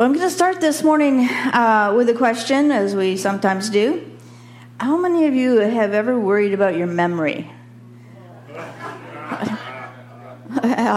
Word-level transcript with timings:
I'm 0.00 0.12
going 0.12 0.24
to 0.24 0.30
start 0.30 0.60
this 0.60 0.84
morning 0.84 1.28
uh, 1.28 1.92
with 1.96 2.08
a 2.08 2.14
question, 2.14 2.70
as 2.70 2.94
we 2.94 3.16
sometimes 3.16 3.68
do. 3.68 4.08
How 4.78 4.96
many 4.96 5.26
of 5.26 5.34
you 5.34 5.56
have 5.56 5.92
ever 5.92 6.16
worried 6.16 6.54
about 6.54 6.76
your 6.76 6.86
memory? 6.86 7.50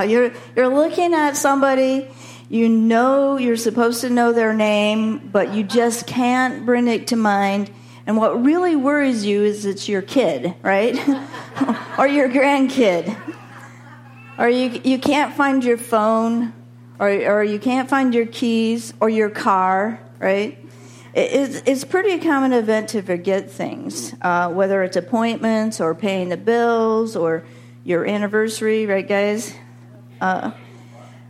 you're, 0.08 0.32
you're 0.56 0.68
looking 0.68 1.16
at 1.16 1.36
somebody, 1.36 2.12
you 2.48 2.70
know 2.70 3.38
you're 3.38 3.58
supposed 3.58 4.02
to 4.02 4.12
know 4.12 4.34
their 4.34 4.54
name, 4.54 5.18
but 5.18 5.52
you 5.52 5.64
just 5.64 6.06
can't 6.06 6.64
bring 6.64 6.88
it 6.88 7.08
to 7.08 7.16
mind. 7.16 7.72
And 8.06 8.18
what 8.18 8.44
really 8.44 8.76
worries 8.76 9.26
you 9.26 9.44
is 9.44 9.66
it's 9.66 9.90
your 9.90 10.04
kid, 10.04 10.54
right? 10.62 10.96
or 11.98 12.08
your 12.08 12.30
grandkid. 12.30 13.18
Or 14.38 14.48
you, 14.48 14.80
you 14.84 15.00
can't 15.00 15.34
find 15.34 15.64
your 15.64 15.80
phone 15.80 16.54
or, 17.02 17.10
or 17.10 17.44
you 17.44 17.58
can't 17.58 17.90
find 17.90 18.14
your 18.14 18.28
keys 18.28 18.94
or 19.00 19.10
your 19.10 19.32
car, 19.32 20.00
right? 20.20 20.64
It's, 21.16 21.64
it's 21.66 21.84
pretty 21.84 22.20
common 22.20 22.54
event 22.54 22.90
to 22.90 23.02
forget 23.02 23.50
things, 23.50 24.14
uh, 24.22 24.50
whether 24.50 24.84
it's 24.84 24.96
appointments 24.96 25.82
or 25.82 25.96
paying 25.96 26.30
the 26.30 26.38
bills 26.38 27.16
or 27.16 27.44
your 27.84 28.06
anniversary, 28.06 28.86
right, 28.86 29.06
guys? 29.06 29.54
Uh, 30.22 30.52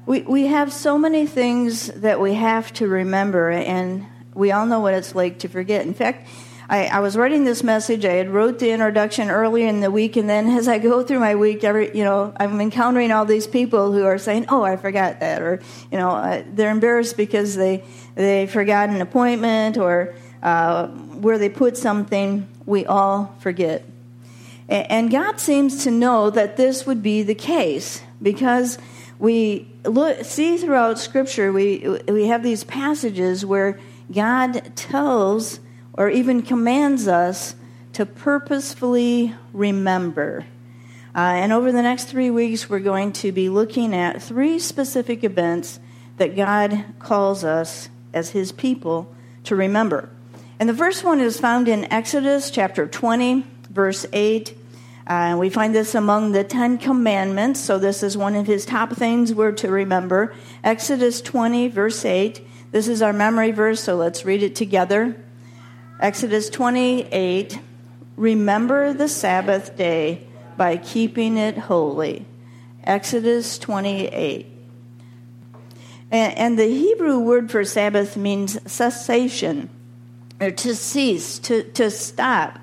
we, 0.06 0.22
we 0.24 0.48
have 0.48 0.74
so 0.74 0.98
many 0.98 1.26
things 1.26 1.88
that 1.88 2.20
we 2.20 2.34
have 2.34 2.74
to 2.74 2.88
remember, 2.88 3.50
and 3.50 4.06
we 4.34 4.52
all 4.52 4.66
know 4.66 4.82
what 4.82 4.94
it's 4.94 5.16
like 5.16 5.40
to 5.40 5.48
forget. 5.48 5.86
In 5.86 5.94
fact, 5.94 6.28
I, 6.72 6.86
I, 6.86 7.00
was 7.02 7.18
writing 7.18 7.44
this 7.44 7.64
message. 7.64 8.06
I 8.06 8.14
had 8.14 8.30
wrote 8.30 8.60
the 8.60 8.72
introduction 8.72 9.30
earlier 9.30 9.68
in 9.68 9.82
the 9.82 9.92
week, 9.92 10.16
and 10.16 10.30
then 10.30 10.48
as 10.58 10.70
I 10.70 10.80
go 10.80 11.04
through 11.04 11.20
my 11.20 11.36
week, 11.36 11.66
every 11.66 11.96
you 11.96 12.06
know, 12.06 12.34
I'm 12.40 12.60
encountering 12.62 13.12
all 13.12 13.26
these 13.26 13.46
people 13.46 13.92
who 13.92 14.06
are 14.06 14.18
saying, 14.18 14.46
"Oh, 14.48 14.64
I 14.64 14.78
forgot 14.78 15.20
that," 15.20 15.42
or 15.42 15.62
you 15.92 15.98
know, 15.98 16.12
uh, 16.12 16.44
they're 16.48 16.72
embarrassed 16.72 17.18
because 17.18 17.56
they 17.56 17.84
they 18.16 18.48
forgot 18.48 18.90
an 18.90 19.02
appointment 19.02 19.78
or 19.78 20.16
uh, 20.42 20.88
where 20.88 21.38
they 21.38 21.50
put 21.50 21.76
something. 21.76 22.48
We 22.66 22.86
all 22.86 23.36
forget, 23.40 23.84
and 24.70 25.12
God 25.12 25.42
seems 25.42 25.84
to 25.84 25.92
know 25.92 26.30
that 26.30 26.56
this 26.56 26.86
would 26.86 27.04
be 27.04 27.22
the 27.22 27.36
case 27.36 28.02
because 28.22 28.78
we 29.20 29.68
look, 29.84 30.24
see 30.24 30.56
throughout 30.56 31.00
Scripture 31.00 31.52
we 31.52 32.00
we 32.08 32.28
have 32.28 32.44
these 32.44 32.64
passages 32.64 33.46
where 33.46 33.78
God 34.10 34.72
tells 34.78 35.60
or 35.94 36.10
even 36.10 36.42
commands 36.42 37.08
us 37.08 37.56
to 37.94 38.06
purposefully 38.06 39.36
remember. 39.54 40.46
Uh, 41.14 41.20
and 41.20 41.52
over 41.52 41.72
the 41.72 41.82
next 41.82 42.06
three 42.06 42.30
weeks, 42.30 42.70
we're 42.70 42.80
going 42.80 43.12
to 43.12 43.32
be 43.32 43.50
looking 43.50 43.94
at 43.94 44.22
three 44.22 44.60
specific 44.60 45.24
events 45.24 45.80
that 46.18 46.36
God 46.36 46.86
calls 47.00 47.44
us 47.44 47.90
as 48.14 48.30
His 48.30 48.52
people 48.52 49.14
to 49.44 49.56
remember. 49.56 50.10
And 50.60 50.70
the 50.70 50.74
first 50.74 51.04
one 51.04 51.20
is 51.20 51.40
found 51.40 51.68
in 51.68 51.92
Exodus 51.92 52.52
chapter 52.52 52.88
20, 52.88 53.46
verse 53.70 54.06
8. 54.14 54.58
Uh, 55.08 55.36
we 55.38 55.50
find 55.50 55.74
this 55.74 55.96
among 55.96 56.32
the 56.32 56.44
Ten 56.44 56.78
Commandments, 56.78 57.60
so 57.60 57.80
this 57.80 58.04
is 58.04 58.16
one 58.16 58.36
of 58.36 58.46
his 58.46 58.66
top 58.66 58.94
things 58.94 59.34
we're 59.34 59.52
to 59.54 59.70
remember. 59.70 60.34
Exodus 60.64 61.20
20, 61.22 61.68
verse 61.70 62.06
8. 62.06 62.48
This 62.72 62.88
is 62.88 63.02
our 63.02 63.12
memory 63.12 63.52
verse, 63.52 63.82
so 63.82 63.96
let's 63.96 64.24
read 64.24 64.44
it 64.44 64.56
together. 64.56 65.18
Exodus 66.02 66.50
28 66.50 67.60
Remember 68.18 68.92
the 68.92 69.08
Sabbath 69.08 69.78
day 69.78 70.28
by 70.58 70.78
keeping 70.78 71.38
it 71.38 71.58
holy. 71.58 72.26
Exodus 72.84 73.58
28. 73.60 74.48
And, 76.12 76.38
and 76.38 76.60
the 76.60 76.66
Hebrew 76.66 77.20
word 77.20 77.50
for 77.52 77.64
Sabbath 77.64 78.18
means 78.18 78.60
cessation, 78.70 79.70
or 80.40 80.52
to 80.52 80.76
cease, 80.76 81.40
to, 81.40 81.64
to 81.72 81.90
stop. 81.90 82.60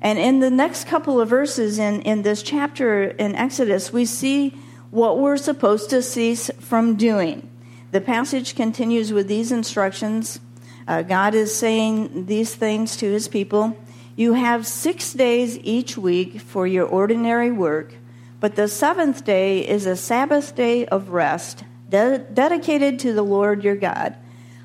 And 0.00 0.18
in 0.18 0.40
the 0.40 0.50
next 0.50 0.86
couple 0.86 1.20
of 1.20 1.28
verses 1.28 1.78
in, 1.78 2.02
in 2.02 2.22
this 2.22 2.42
chapter 2.42 3.04
in 3.04 3.34
Exodus, 3.34 3.92
we 3.92 4.04
see 4.04 4.50
what 4.90 5.18
we're 5.18 5.38
supposed 5.38 5.90
to 5.90 6.02
cease 6.02 6.50
from 6.60 6.96
doing. 6.96 7.48
The 7.90 8.00
passage 8.00 8.54
continues 8.54 9.12
with 9.12 9.26
these 9.26 9.50
instructions 9.50 10.38
uh, 10.86 11.02
God 11.02 11.34
is 11.34 11.54
saying 11.54 12.26
these 12.26 12.54
things 12.54 12.96
to 12.98 13.10
his 13.10 13.28
people. 13.28 13.76
You 14.16 14.34
have 14.34 14.66
six 14.66 15.12
days 15.12 15.58
each 15.58 15.96
week 15.96 16.40
for 16.40 16.66
your 16.66 16.86
ordinary 16.86 17.50
work, 17.50 17.94
but 18.40 18.54
the 18.54 18.68
seventh 18.68 19.24
day 19.24 19.66
is 19.66 19.86
a 19.86 19.96
Sabbath 19.96 20.54
day 20.54 20.86
of 20.86 21.10
rest 21.10 21.64
de- 21.88 22.18
dedicated 22.18 22.98
to 23.00 23.12
the 23.12 23.22
Lord 23.22 23.64
your 23.64 23.76
God. 23.76 24.14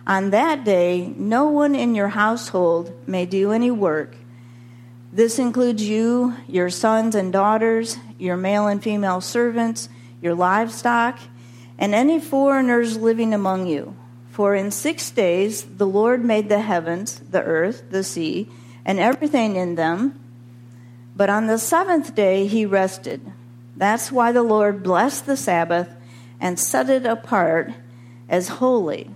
On 0.06 0.32
that 0.32 0.64
day, 0.64 1.14
no 1.16 1.46
one 1.46 1.76
in 1.76 1.96
your 1.96 2.10
household 2.10 2.92
may 3.08 3.26
do 3.26 3.52
any 3.52 3.72
work. 3.72 4.16
This 5.12 5.40
includes 5.40 5.82
you, 5.84 6.36
your 6.48 6.70
sons 6.70 7.16
and 7.16 7.32
daughters, 7.32 7.98
your 8.18 8.38
male 8.38 8.68
and 8.68 8.82
female 8.82 9.22
servants, 9.22 9.90
your 10.22 10.36
livestock, 10.36 11.20
and 11.78 11.96
any 11.96 12.20
foreigners 12.20 12.98
living 12.98 13.34
among 13.34 13.68
you 13.68 13.96
for 14.40 14.56
in 14.56 14.72
six 14.72 15.12
days 15.12 15.66
the 15.66 15.86
Lord 15.86 16.24
made 16.24 16.48
the 16.48 16.62
heavens, 16.62 17.20
the 17.30 17.44
earth, 17.44 17.84
the 17.90 18.06
sea, 18.06 18.48
and 18.86 18.98
everything 18.98 19.58
in 19.58 19.76
them. 19.76 20.18
But 21.14 21.30
on 21.30 21.48
the 21.48 21.58
seventh 21.58 22.16
day 22.16 22.48
he 22.48 22.66
rested. 22.66 23.20
That's 23.76 24.14
why 24.14 24.32
the 24.32 24.42
Lord 24.42 24.82
blessed 24.82 25.26
the 25.26 25.36
Sabbath 25.36 25.90
and 26.40 26.58
set 26.58 26.90
it 26.90 27.06
apart 27.06 27.74
as 28.30 28.48
holy. 28.48 29.10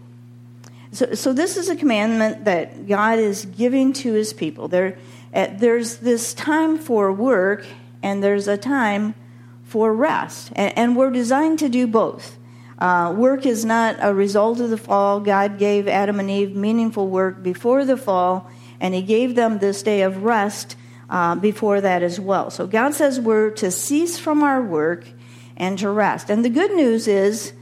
So, 0.91 1.13
so 1.13 1.31
this 1.31 1.55
is 1.55 1.69
a 1.69 1.77
commandment 1.77 2.43
that 2.43 2.85
God 2.85 3.17
is 3.17 3.45
giving 3.45 3.93
to 3.93 4.11
his 4.11 4.33
people. 4.33 4.67
There, 4.67 4.97
there's 5.31 5.99
this 5.99 6.33
time 6.33 6.77
for 6.77 7.13
work 7.13 7.65
and 8.01 8.21
there's 8.21 8.49
a 8.49 8.57
time 8.57 9.15
for 9.63 9.93
rest. 9.93 10.51
And, 10.53 10.77
and 10.77 10.97
we're 10.97 11.11
designed 11.11 11.59
to 11.59 11.69
do 11.69 11.87
both. 11.87 12.37
Uh, 12.83 13.13
work 13.13 13.45
is 13.45 13.63
not 13.63 13.95
a 14.01 14.13
result 14.13 14.59
of 14.59 14.69
the 14.69 14.75
fall. 14.77 15.21
God 15.21 15.57
gave 15.57 15.87
Adam 15.87 16.19
and 16.19 16.29
Eve 16.29 16.53
meaningful 16.53 17.07
work 17.07 17.41
before 17.41 17.85
the 17.85 17.95
fall, 17.95 18.51
and 18.81 18.93
He 18.93 19.01
gave 19.01 19.35
them 19.35 19.59
this 19.59 19.81
day 19.83 20.01
of 20.01 20.25
rest 20.25 20.75
uh, 21.09 21.33
before 21.35 21.79
that 21.79 22.03
as 22.03 22.19
well. 22.19 22.49
So 22.51 22.67
God 22.67 22.93
says 22.93 23.21
we're 23.21 23.51
to 23.51 23.71
cease 23.71 24.19
from 24.19 24.43
our 24.43 24.61
work 24.61 25.07
and 25.55 25.79
to 25.79 25.89
rest. 25.89 26.29
And 26.29 26.43
the 26.43 26.49
good 26.49 26.73
news 26.73 27.07
is 27.07 27.53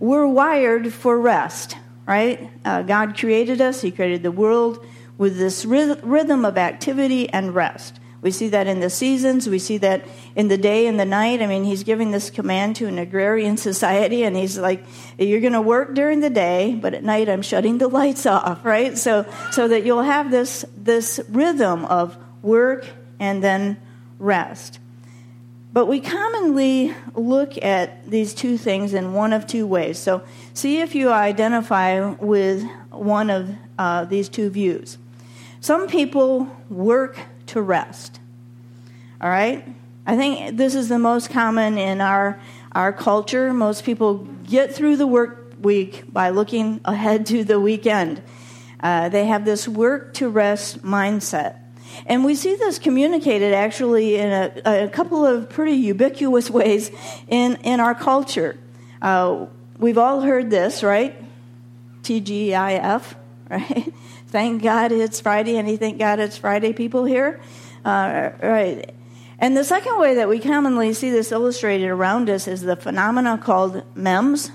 we're 0.00 0.26
wired 0.26 0.92
for 0.92 1.20
rest, 1.20 1.76
right? 2.04 2.50
Uh, 2.64 2.82
God 2.82 3.16
created 3.16 3.60
us, 3.60 3.80
He 3.80 3.92
created 3.92 4.24
the 4.24 4.32
world 4.32 4.84
with 5.16 5.38
this 5.38 5.64
rhythm 5.64 6.44
of 6.44 6.58
activity 6.58 7.28
and 7.30 7.54
rest. 7.54 8.00
We 8.24 8.30
see 8.30 8.48
that 8.48 8.66
in 8.66 8.80
the 8.80 8.88
seasons. 8.88 9.46
We 9.50 9.58
see 9.58 9.76
that 9.78 10.06
in 10.34 10.48
the 10.48 10.56
day 10.56 10.86
and 10.86 10.98
the 10.98 11.04
night. 11.04 11.42
I 11.42 11.46
mean, 11.46 11.62
he's 11.62 11.82
giving 11.82 12.10
this 12.10 12.30
command 12.30 12.74
to 12.76 12.86
an 12.86 12.98
agrarian 12.98 13.56
society, 13.70 14.24
and 14.24 14.34
he's 14.34 14.56
like, 14.56 14.82
"You're 15.18 15.42
going 15.42 15.52
to 15.52 15.60
work 15.60 15.94
during 15.94 16.20
the 16.20 16.30
day, 16.30 16.74
but 16.74 16.94
at 16.94 17.04
night 17.04 17.28
I'm 17.28 17.42
shutting 17.42 17.76
the 17.76 17.86
lights 17.86 18.24
off." 18.38 18.64
Right? 18.64 18.96
So, 18.96 19.26
so 19.52 19.68
that 19.68 19.84
you'll 19.84 20.02
have 20.02 20.30
this 20.30 20.64
this 20.74 21.20
rhythm 21.28 21.84
of 21.84 22.16
work 22.40 22.86
and 23.20 23.44
then 23.44 23.76
rest. 24.18 24.78
But 25.74 25.84
we 25.84 26.00
commonly 26.00 26.94
look 27.14 27.62
at 27.62 28.08
these 28.10 28.32
two 28.32 28.56
things 28.56 28.94
in 28.94 29.12
one 29.12 29.34
of 29.34 29.46
two 29.46 29.66
ways. 29.66 29.98
So, 29.98 30.22
see 30.54 30.80
if 30.80 30.94
you 30.94 31.12
identify 31.12 32.12
with 32.12 32.64
one 32.88 33.28
of 33.28 33.50
uh, 33.78 34.06
these 34.06 34.30
two 34.30 34.48
views. 34.48 34.96
Some 35.60 35.88
people 35.88 36.48
work 36.70 37.18
to 37.46 37.62
rest. 37.62 38.20
All 39.20 39.30
right? 39.30 39.66
I 40.06 40.16
think 40.16 40.56
this 40.56 40.74
is 40.74 40.88
the 40.88 40.98
most 40.98 41.30
common 41.30 41.78
in 41.78 42.00
our, 42.00 42.40
our 42.72 42.92
culture. 42.92 43.52
Most 43.52 43.84
people 43.84 44.26
get 44.44 44.74
through 44.74 44.96
the 44.96 45.06
work 45.06 45.54
week 45.60 46.04
by 46.12 46.30
looking 46.30 46.80
ahead 46.84 47.26
to 47.26 47.44
the 47.44 47.58
weekend. 47.58 48.22
Uh, 48.80 49.08
they 49.08 49.24
have 49.26 49.44
this 49.44 49.66
work 49.66 50.12
to 50.14 50.28
rest 50.28 50.82
mindset. 50.82 51.58
And 52.06 52.24
we 52.24 52.34
see 52.34 52.54
this 52.56 52.78
communicated 52.78 53.54
actually 53.54 54.16
in 54.16 54.30
a, 54.30 54.84
a 54.84 54.88
couple 54.88 55.24
of 55.24 55.48
pretty 55.48 55.72
ubiquitous 55.72 56.50
ways 56.50 56.90
in, 57.28 57.56
in 57.56 57.80
our 57.80 57.94
culture. 57.94 58.58
Uh, 59.00 59.46
we've 59.78 59.98
all 59.98 60.20
heard 60.20 60.50
this, 60.50 60.82
right? 60.82 61.16
TGIF, 62.02 63.14
right? 63.50 63.94
Thank 64.34 64.64
God 64.64 64.90
it's 64.90 65.20
Friday. 65.20 65.56
Any 65.56 65.76
thank 65.76 65.96
God 65.96 66.18
it's 66.18 66.36
Friday 66.36 66.72
people 66.72 67.04
here? 67.04 67.40
Uh, 67.84 68.30
right. 68.42 68.92
And 69.38 69.56
the 69.56 69.62
second 69.62 70.00
way 70.00 70.16
that 70.16 70.28
we 70.28 70.40
commonly 70.40 70.92
see 70.92 71.08
this 71.10 71.30
illustrated 71.30 71.86
around 71.86 72.28
us 72.28 72.48
is 72.48 72.62
the 72.62 72.74
phenomena 72.74 73.38
called 73.38 73.84
memes. 73.96 74.50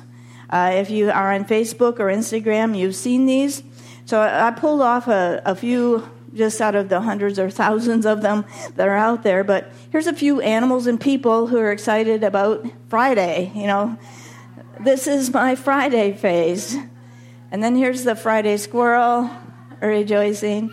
Uh, 0.50 0.72
if 0.74 0.90
you 0.90 1.10
are 1.10 1.32
on 1.32 1.46
Facebook 1.46 1.98
or 2.02 2.08
Instagram, 2.08 2.78
you've 2.78 2.94
seen 2.94 3.26
these. 3.26 3.64
So 4.04 4.20
I 4.20 4.52
pulled 4.52 4.82
off 4.82 5.08
a, 5.08 5.42
a 5.46 5.56
few 5.56 6.10
just 6.34 6.60
out 6.60 6.76
of 6.76 6.90
the 6.90 7.00
hundreds 7.00 7.40
or 7.40 7.50
thousands 7.50 8.06
of 8.06 8.22
them 8.22 8.44
that 8.76 8.86
are 8.86 8.98
out 8.98 9.24
there. 9.24 9.46
But 9.46 9.72
here's 9.92 10.08
a 10.08 10.14
few 10.14 10.42
animals 10.42 10.88
and 10.88 11.00
people 11.00 11.48
who 11.48 11.58
are 11.58 11.72
excited 11.72 12.26
about 12.26 12.68
Friday. 12.90 13.54
You 13.56 13.68
know, 13.68 13.98
this 14.82 15.08
is 15.08 15.34
my 15.34 15.56
Friday 15.56 16.12
phase. 16.12 16.76
And 17.50 17.64
then 17.64 17.78
here's 17.78 18.04
the 18.04 18.18
Friday 18.18 18.58
squirrel 18.58 19.32
rejoicing. 19.82 20.72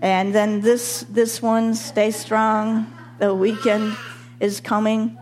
And 0.00 0.34
then 0.34 0.60
this 0.60 1.04
this 1.08 1.42
one, 1.42 1.74
stay 1.74 2.10
strong. 2.10 2.92
The 3.18 3.34
weekend 3.34 3.96
is 4.38 4.60
coming. 4.60 5.18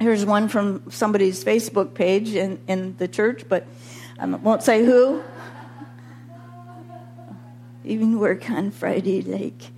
Here's 0.00 0.24
one 0.24 0.48
from 0.48 0.90
somebody's 0.90 1.44
Facebook 1.44 1.92
page 1.92 2.34
in, 2.34 2.58
in 2.66 2.96
the 2.96 3.06
church, 3.06 3.44
but 3.48 3.66
I 4.18 4.26
won't 4.26 4.62
say 4.62 4.84
who. 4.84 5.22
Even 7.84 8.18
work 8.18 8.48
on 8.50 8.70
Friday, 8.70 9.20
like. 9.20 9.70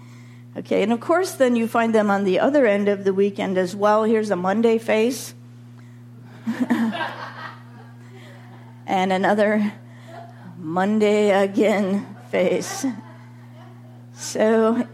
Okay, 0.56 0.82
and 0.82 0.93
of 0.93 1.00
course, 1.00 1.32
then 1.32 1.56
you 1.56 1.67
find 1.67 1.94
them 1.94 2.11
on 2.11 2.25
the 2.25 2.38
other 2.38 2.67
end 2.67 2.87
of 2.88 3.05
the 3.05 3.14
weekend 3.14 3.59
as 3.59 3.75
well. 3.75 4.05
Here's 4.05 4.31
a 4.31 4.37
Monday 4.37 4.79
face. 4.79 5.35
and 8.87 9.12
another 9.12 9.73
Monday 10.59 11.31
again 11.31 12.06
face. 12.32 12.87
So, 14.14 14.88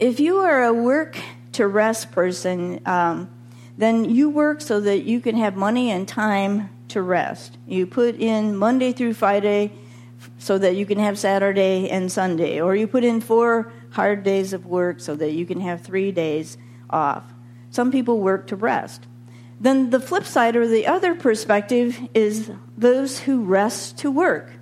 if 0.00 0.18
you 0.18 0.38
are 0.38 0.64
a 0.64 0.72
work 0.72 1.18
to 1.52 1.68
rest 1.68 2.10
person, 2.10 2.80
um, 2.86 3.28
then 3.76 4.06
you 4.06 4.30
work 4.30 4.62
so 4.62 4.80
that 4.80 5.04
you 5.04 5.20
can 5.20 5.36
have 5.36 5.56
money 5.56 5.90
and 5.90 6.08
time 6.08 6.70
to 6.88 7.02
rest. 7.02 7.58
You 7.66 7.86
put 7.86 8.14
in 8.16 8.56
Monday 8.56 8.92
through 8.92 9.12
Friday 9.12 9.72
so 10.38 10.56
that 10.56 10.74
you 10.74 10.86
can 10.86 10.98
have 10.98 11.18
Saturday 11.18 11.90
and 11.90 12.10
Sunday, 12.10 12.62
or 12.62 12.74
you 12.74 12.86
put 12.86 13.04
in 13.04 13.20
four 13.20 13.70
hard 13.90 14.22
days 14.22 14.54
of 14.54 14.64
work 14.64 15.00
so 15.00 15.14
that 15.16 15.32
you 15.32 15.44
can 15.44 15.60
have 15.60 15.82
three 15.82 16.10
days 16.10 16.56
off. 16.88 17.24
Some 17.68 17.92
people 17.92 18.20
work 18.20 18.46
to 18.46 18.56
rest. 18.56 19.06
Then 19.60 19.90
the 19.90 20.00
flip 20.00 20.24
side 20.24 20.56
or 20.56 20.66
the 20.66 20.86
other 20.86 21.14
perspective 21.14 21.98
is 22.14 22.50
those 22.74 23.18
who 23.20 23.44
rest 23.44 23.98
to 23.98 24.10
work. 24.10 24.53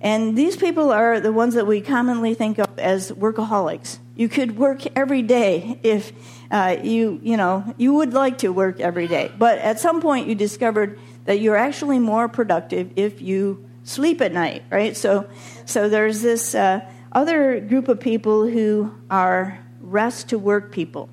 And 0.00 0.38
these 0.38 0.56
people 0.56 0.92
are 0.92 1.18
the 1.20 1.32
ones 1.32 1.54
that 1.54 1.66
we 1.66 1.80
commonly 1.80 2.34
think 2.34 2.58
of 2.58 2.78
as 2.78 3.10
workaholics. 3.10 3.98
You 4.14 4.28
could 4.28 4.56
work 4.56 4.82
every 4.96 5.22
day 5.22 5.80
if 5.82 6.12
uh, 6.50 6.76
you, 6.82 7.20
you 7.22 7.36
know, 7.36 7.74
you 7.76 7.94
would 7.94 8.12
like 8.12 8.38
to 8.38 8.52
work 8.52 8.80
every 8.80 9.08
day. 9.08 9.30
But 9.36 9.58
at 9.58 9.80
some 9.80 10.00
point 10.00 10.28
you 10.28 10.34
discovered 10.34 10.98
that 11.24 11.40
you're 11.40 11.56
actually 11.56 11.98
more 11.98 12.28
productive 12.28 12.92
if 12.96 13.20
you 13.20 13.68
sleep 13.84 14.20
at 14.20 14.32
night, 14.32 14.62
right? 14.70 14.96
So, 14.96 15.28
so 15.66 15.88
there's 15.88 16.22
this 16.22 16.54
uh, 16.54 16.80
other 17.12 17.60
group 17.60 17.88
of 17.88 18.00
people 18.00 18.46
who 18.46 18.94
are 19.10 19.58
rest 19.80 20.28
to 20.30 20.38
work 20.38 20.72
people. 20.72 21.08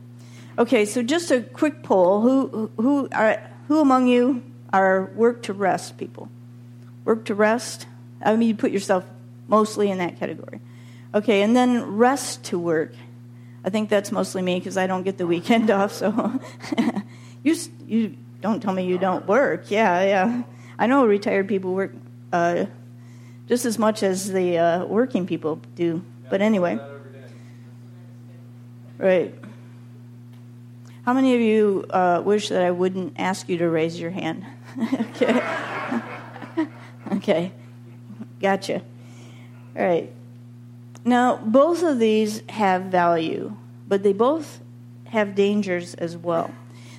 Okay, 0.57 0.85
so 0.85 1.03
just 1.03 1.31
a 1.31 1.41
quick 1.41 1.83
poll: 1.83 2.21
who 2.21 2.71
who 2.77 3.09
are 3.11 3.41
who 3.67 3.81
among 3.81 4.07
you 4.07 4.41
are 4.71 5.11
work 5.15 5.43
to 5.43 5.53
rest 5.53 5.97
people? 5.97 6.29
Work 7.03 7.25
to 7.25 7.35
rest. 7.35 7.87
I 8.21 8.35
mean, 8.35 8.47
you 8.47 8.55
put 8.55 8.71
yourself 8.71 9.05
mostly 9.47 9.89
in 9.89 9.99
that 9.99 10.19
category. 10.19 10.59
Okay, 11.13 11.41
and 11.41 11.55
then 11.55 11.95
rest 11.97 12.43
to 12.45 12.59
work. 12.59 12.93
I 13.63 13.69
think 13.69 13.89
that's 13.89 14.11
mostly 14.11 14.41
me 14.41 14.59
because 14.59 14.77
I 14.77 14.87
don't 14.87 15.03
get 15.03 15.17
the 15.17 15.27
weekend 15.27 15.71
off. 15.71 15.93
So 15.93 16.39
you 17.43 17.55
you 17.87 18.17
don't 18.41 18.61
tell 18.61 18.73
me 18.73 18.85
you 18.85 18.97
don't 18.97 19.25
work. 19.27 19.71
Yeah, 19.71 20.03
yeah. 20.03 20.43
I 20.77 20.87
know 20.87 21.05
retired 21.05 21.47
people 21.47 21.73
work 21.73 21.93
uh, 22.33 22.65
just 23.47 23.65
as 23.65 23.79
much 23.79 24.03
as 24.03 24.31
the 24.31 24.57
uh, 24.57 24.85
working 24.85 25.25
people 25.25 25.61
do. 25.75 26.03
But 26.29 26.41
anyway, 26.41 26.79
right. 28.97 29.33
How 31.05 31.13
many 31.13 31.35
of 31.35 31.41
you 31.41 31.85
uh, 31.91 32.23
wish 32.25 32.49
that 32.49 32.63
I 32.63 32.71
wouldn't 32.71 33.13
ask 33.17 33.47
you 33.47 33.59
to 33.59 33.69
raise 33.69 33.99
your 33.99 34.09
hand? 34.09 34.43
okay. 35.11 35.41
okay. 37.13 37.51
Gotcha. 38.39 38.81
All 39.75 39.85
right. 39.85 40.11
Now, 41.03 41.37
both 41.37 41.83
of 41.83 41.99
these 41.99 42.41
have 42.49 42.83
value, 42.83 43.55
but 43.87 44.03
they 44.03 44.13
both 44.13 44.59
have 45.05 45.35
dangers 45.35 45.93
as 45.93 46.17
well. 46.17 46.51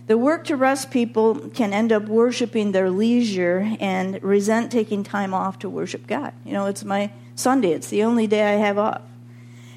The 0.06 0.16
work 0.16 0.44
to 0.44 0.56
rest 0.56 0.92
people 0.92 1.34
can 1.48 1.72
end 1.72 1.90
up 1.90 2.04
worshiping 2.04 2.70
their 2.70 2.90
leisure 2.90 3.76
and 3.80 4.22
resent 4.22 4.70
taking 4.70 5.02
time 5.02 5.34
off 5.34 5.58
to 5.60 5.68
worship 5.68 6.06
God. 6.06 6.32
You 6.44 6.52
know, 6.52 6.66
it's 6.66 6.84
my 6.84 7.10
Sunday, 7.34 7.72
it's 7.72 7.90
the 7.90 8.04
only 8.04 8.28
day 8.28 8.54
I 8.54 8.56
have 8.56 8.78
off. 8.78 9.02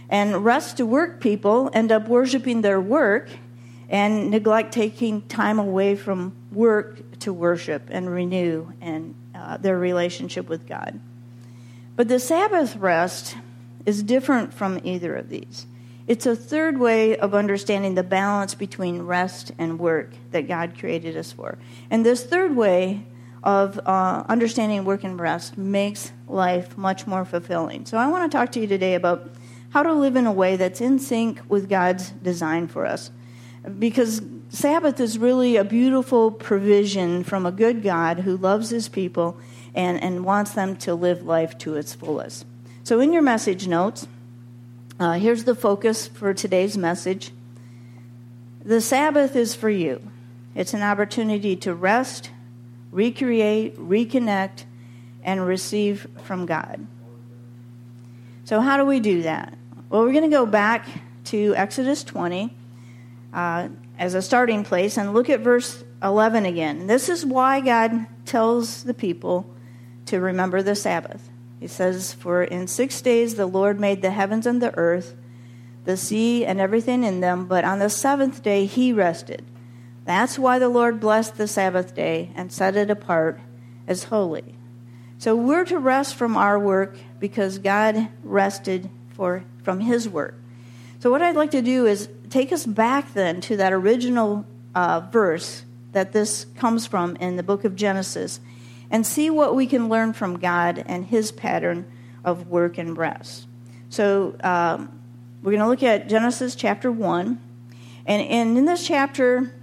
And 0.08 0.46
rest 0.46 0.78
to 0.78 0.86
work 0.86 1.20
people 1.20 1.70
end 1.74 1.92
up 1.92 2.08
worshiping 2.08 2.62
their 2.62 2.80
work 2.80 3.30
and 3.90 4.30
neglect 4.30 4.72
taking 4.72 5.24
time 5.24 5.58
away 5.58 5.96
from 5.96 6.36
work 6.52 7.20
to 7.20 7.34
worship 7.34 7.88
and 7.90 8.10
renew 8.10 8.72
and 8.82 9.16
uh, 9.34 9.58
their 9.58 9.78
relationship 9.78 10.48
with 10.48 10.68
God. 10.68 11.00
But 12.00 12.08
the 12.08 12.22
Sabbath 12.22 12.78
rest 12.78 13.36
is 13.86 14.04
different 14.04 14.54
from 14.54 14.80
either 14.86 15.18
of 15.18 15.28
these. 15.28 15.68
It's 16.08 16.26
a 16.26 16.34
third 16.34 16.78
way 16.78 17.18
of 17.18 17.36
understanding 17.36 17.96
the 17.96 18.04
balance 18.04 18.56
between 18.56 19.02
rest 19.02 19.52
and 19.58 19.78
work 19.78 20.14
that 20.32 20.48
God 20.48 20.80
created 20.80 21.18
us 21.18 21.34
for. 21.34 21.58
And 21.92 22.06
this 22.06 22.24
third 22.24 22.56
way 22.56 23.04
of 23.44 23.82
uh, 23.86 24.24
understanding 24.30 24.86
work 24.86 25.04
and 25.04 25.20
rest 25.20 25.58
makes 25.58 26.14
life 26.26 26.78
much 26.78 27.06
more 27.06 27.26
fulfilling. 27.26 27.86
So 27.86 27.98
I 27.98 28.08
want 28.08 28.32
to 28.32 28.38
talk 28.38 28.54
to 28.54 28.62
you 28.62 28.68
today 28.68 28.96
about 28.96 29.30
how 29.72 29.84
to 29.84 29.92
live 29.92 30.16
in 30.16 30.26
a 30.26 30.32
way 30.32 30.56
that's 30.56 30.80
in 30.80 31.00
sync 31.00 31.42
with 31.50 31.68
God's 31.68 32.12
design 32.12 32.70
for 32.70 32.86
us 32.86 33.12
because 33.78 34.22
Sabbath 34.50 35.00
is 35.00 35.18
really 35.18 35.58
a 35.58 35.64
beautiful 35.64 36.32
provision 36.32 37.24
from 37.24 37.46
a 37.46 37.52
good 37.52 37.84
God 37.84 38.22
who 38.22 38.38
loves 38.38 38.70
his 38.70 38.88
people 38.88 39.38
and, 39.76 40.02
and 40.02 40.26
wants 40.26 40.52
them 40.52 40.76
to 40.78 40.94
live 40.94 41.24
life 41.24 41.58
to 41.60 41.76
its 41.76 41.94
fullest. 41.94 42.46
So, 42.84 43.00
in 43.00 43.14
your 43.14 43.22
message 43.22 43.68
notes, 43.68 44.08
uh, 45.00 45.14
here's 45.14 45.44
the 45.44 45.56
focus 45.56 46.08
for 46.08 46.34
today's 46.34 46.78
message 46.78 47.32
The 48.64 48.82
Sabbath 48.82 49.36
is 49.36 49.56
for 49.56 49.70
you, 49.70 50.02
it's 50.56 50.74
an 50.74 50.82
opportunity 50.82 51.56
to 51.58 51.74
rest, 51.74 52.32
recreate, 52.92 53.78
reconnect, 53.78 54.64
and 55.24 55.46
receive 55.46 56.08
from 56.24 56.46
God. 56.46 56.86
So, 58.46 58.60
how 58.62 58.78
do 58.78 58.86
we 58.86 59.00
do 59.00 59.22
that? 59.24 59.58
Well, 59.90 60.04
we're 60.04 60.12
going 60.12 60.30
to 60.30 60.36
go 60.36 60.46
back 60.46 60.88
to 61.26 61.54
Exodus 61.56 62.04
20 62.04 62.56
uh, 63.34 63.70
as 63.98 64.16
a 64.16 64.22
starting 64.22 64.64
place 64.64 64.98
and 64.98 65.14
look 65.14 65.30
at 65.30 65.42
verse 65.42 65.84
11 66.02 66.46
again. 66.46 66.88
This 66.88 67.10
is 67.10 67.26
why 67.26 67.60
God 67.62 68.08
tells 68.26 68.84
the 68.84 68.94
people 68.94 69.50
to 70.10 70.20
remember 70.20 70.62
the 70.62 70.76
Sabbath. 70.76 71.30
He 71.60 71.68
says, 71.68 72.14
For 72.14 72.44
in 72.44 72.68
six 72.68 73.02
days 73.02 73.36
the 73.36 73.46
Lord 73.46 73.80
made 73.80 74.02
the 74.02 74.12
heavens 74.12 74.46
and 74.46 74.62
the 74.62 74.76
earth, 74.78 75.16
the 75.86 75.98
sea, 75.98 76.46
and 76.46 76.60
everything 76.60 77.04
in 77.04 77.20
them, 77.20 77.46
but 77.46 77.64
on 77.64 77.80
the 77.80 77.90
seventh 77.90 78.44
day 78.44 78.66
he 78.66 78.94
rested. 78.94 79.46
That's 80.06 80.40
why 80.40 80.60
the 80.60 80.70
Lord 80.70 81.00
blessed 81.00 81.38
the 81.38 81.48
Sabbath 81.48 81.94
day 81.94 82.32
and 82.36 82.52
set 82.52 82.76
it 82.76 82.90
apart 82.90 83.40
as 83.88 84.06
holy. 84.06 84.56
So 85.18 85.36
we're 85.36 85.66
to 85.66 85.78
rest 85.78 86.16
from 86.16 86.38
our 86.38 86.58
work 86.58 86.98
because 87.20 87.60
God 87.60 88.08
rested 88.24 88.90
for, 89.10 89.44
from 89.64 89.82
his 89.82 90.08
work. 90.08 90.36
So, 91.00 91.12
what 91.12 91.22
I'd 91.22 91.36
like 91.36 91.52
to 91.52 91.62
do 91.62 91.86
is 91.86 92.10
take 92.30 92.52
us 92.52 92.66
back 92.66 93.14
then 93.14 93.42
to 93.42 93.58
that 93.58 93.72
original 93.72 94.46
uh, 94.74 95.02
verse 95.12 95.64
that 95.92 96.14
this 96.14 96.46
comes 96.56 96.86
from 96.86 97.16
in 97.18 97.36
the 97.36 97.44
book 97.44 97.64
of 97.64 97.76
Genesis 97.76 98.40
and 98.92 99.06
see 99.06 99.30
what 99.30 99.56
we 99.56 99.68
can 99.68 99.90
learn 99.90 100.14
from 100.14 100.40
God 100.40 100.84
and 100.86 101.06
his 101.06 101.32
pattern 101.32 101.90
of 102.24 102.48
work 102.48 102.78
and 102.78 102.98
rest. 102.98 103.48
So, 103.90 104.36
um, 104.44 105.00
we're 105.42 105.52
going 105.52 105.64
to 105.64 105.70
look 105.70 105.84
at 105.84 106.10
Genesis 106.10 106.54
chapter 106.54 106.92
1. 106.92 107.40
And, 108.06 108.22
and 108.22 108.58
in 108.58 108.66
this 108.66 108.86
chapter, 108.86 109.54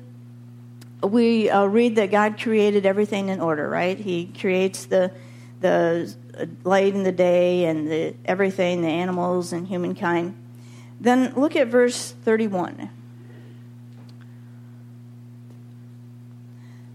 we 1.02 1.50
uh, 1.50 1.66
read 1.66 1.96
that 1.96 2.10
God 2.10 2.40
created 2.40 2.86
everything 2.86 3.28
in 3.28 3.40
order, 3.40 3.68
right? 3.68 3.98
He 3.98 4.32
creates 4.38 4.86
the, 4.86 5.12
the 5.60 6.14
light 6.64 6.94
in 6.94 7.02
the 7.02 7.12
day 7.12 7.66
and 7.66 7.90
the, 7.90 8.14
everything, 8.24 8.80
the 8.80 8.88
animals 8.88 9.52
and 9.52 9.68
humankind. 9.68 10.34
Then 10.98 11.34
look 11.34 11.56
at 11.56 11.68
verse 11.68 12.12
31. 12.24 12.88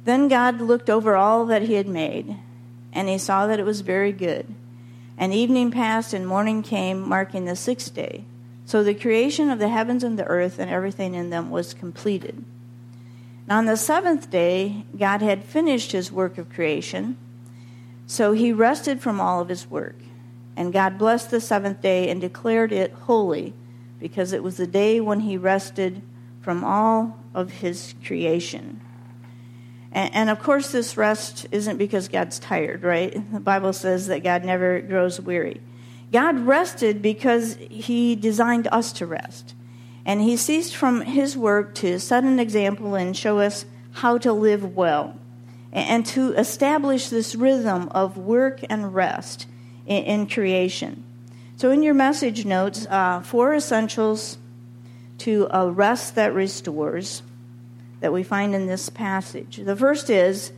Then 0.04 0.28
God 0.28 0.60
looked 0.62 0.90
over 0.90 1.16
all 1.16 1.46
that 1.46 1.64
he 1.64 1.76
had 1.76 1.88
made, 1.88 2.38
and 2.92 3.08
he 3.08 3.18
saw 3.18 3.48
that 3.48 3.60
it 3.60 3.66
was 3.66 3.82
very 3.82 4.12
good. 4.12 4.54
And 5.18 5.34
evening 5.34 5.72
passed, 5.72 6.14
and 6.14 6.28
morning 6.28 6.64
came, 6.64 7.08
marking 7.08 7.46
the 7.46 7.56
sixth 7.56 7.94
day. 7.94 8.26
So 8.66 8.84
the 8.84 8.96
creation 8.96 9.50
of 9.50 9.60
the 9.60 9.70
heavens 9.70 10.04
and 10.04 10.18
the 10.18 10.26
earth 10.26 10.58
and 10.58 10.72
everything 10.72 11.14
in 11.14 11.30
them 11.30 11.52
was 11.52 11.74
completed. 11.74 12.44
And 13.48 13.52
on 13.52 13.66
the 13.66 13.78
seventh 13.78 14.32
day, 14.32 14.86
God 14.98 15.22
had 15.22 15.44
finished 15.44 15.92
his 15.92 16.12
work 16.12 16.38
of 16.38 16.50
creation, 16.50 17.18
so 18.08 18.32
he 18.32 18.54
rested 18.54 19.02
from 19.02 19.20
all 19.22 19.42
of 19.42 19.50
his 19.50 19.70
work. 19.70 19.96
And 20.56 20.74
God 20.74 20.98
blessed 20.98 21.32
the 21.32 21.42
seventh 21.42 21.82
day 21.82 22.10
and 22.10 22.20
declared 22.20 22.72
it 22.72 22.92
holy 22.92 23.54
because 24.00 24.34
it 24.34 24.44
was 24.44 24.58
the 24.58 24.68
day 24.68 25.00
when 25.00 25.22
he 25.22 25.38
rested 25.38 26.02
from 26.42 26.64
all 26.64 27.20
of 27.34 27.52
his 27.52 27.94
creation. 28.04 28.82
And, 29.92 30.14
and, 30.14 30.30
of 30.30 30.40
course, 30.40 30.72
this 30.72 30.96
rest 30.96 31.48
isn't 31.52 31.78
because 31.78 32.08
God's 32.08 32.40
tired, 32.40 32.84
right? 32.84 33.14
The 33.34 33.40
Bible 33.40 33.74
says 33.74 34.08
that 34.08 34.24
God 34.24 34.46
never 34.46 34.80
grows 34.80 35.20
weary. 35.20 35.60
God 36.12 36.40
rested 36.40 37.02
because 37.02 37.58
He 37.70 38.16
designed 38.16 38.68
us 38.72 38.94
to 38.94 39.06
rest. 39.06 39.54
And 40.06 40.22
He 40.22 40.38
ceased 40.38 40.76
from 40.76 41.02
His 41.02 41.38
work 41.38 41.76
to 41.76 42.00
set 42.00 42.24
an 42.24 42.40
example 42.40 42.96
and 42.96 43.16
show 43.16 43.40
us 43.40 43.66
how 43.92 44.18
to 44.20 44.32
live 44.32 44.76
well 44.76 45.18
and 45.74 46.06
to 46.06 46.34
establish 46.34 47.10
this 47.10 47.36
rhythm 47.36 47.88
of 47.90 48.18
work 48.18 48.62
and 48.70 48.94
rest 48.94 49.48
in, 49.86 50.04
in 50.04 50.28
creation. 50.28 51.04
So, 51.58 51.72
in 51.72 51.84
your 51.84 51.94
message 51.94 52.46
notes, 52.46 52.88
uh, 52.90 53.22
four 53.22 53.54
essentials 53.54 54.38
to 55.20 55.48
a 55.52 55.70
rest 55.70 56.16
that 56.16 56.34
restores 56.34 57.22
that 58.02 58.12
we 58.12 58.24
find 58.24 58.54
in 58.54 58.66
this 58.66 58.90
passage. 58.90 59.58
The 59.58 59.76
first 59.76 60.10
is 60.10 60.52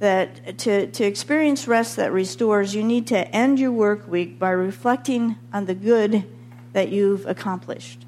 that 0.00 0.58
to, 0.58 0.88
to 0.88 1.04
experience 1.04 1.68
rest 1.68 1.96
that 1.96 2.12
restores, 2.12 2.74
you 2.74 2.82
need 2.82 3.06
to 3.06 3.28
end 3.34 3.58
your 3.58 3.72
work 3.72 4.06
week 4.08 4.38
by 4.38 4.50
reflecting 4.50 5.36
on 5.52 5.66
the 5.66 5.74
good 5.74 6.24
that 6.72 6.90
you've 6.90 7.24
accomplished. 7.24 8.04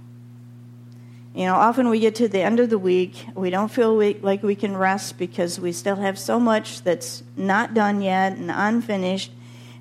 You 1.35 1.47
know, 1.47 1.55
often 1.55 1.89
we 1.89 2.01
get 2.01 2.17
to 2.17 2.29
the 2.29 2.43
end 2.43 2.61
of 2.61 2.71
the 2.71 2.79
week, 2.79 3.27
we 3.35 3.51
don't 3.51 3.71
feel 3.71 3.97
we, 3.97 4.15
like 4.15 4.43
we 4.43 4.55
can 4.55 4.77
rest 4.77 5.19
because 5.19 5.59
we 5.59 5.73
still 5.73 5.97
have 5.97 6.19
so 6.19 6.39
much 6.39 6.83
that's 6.83 7.23
not 7.37 7.75
done 7.75 8.03
yet 8.03 8.37
and 8.37 8.51
unfinished. 8.53 9.33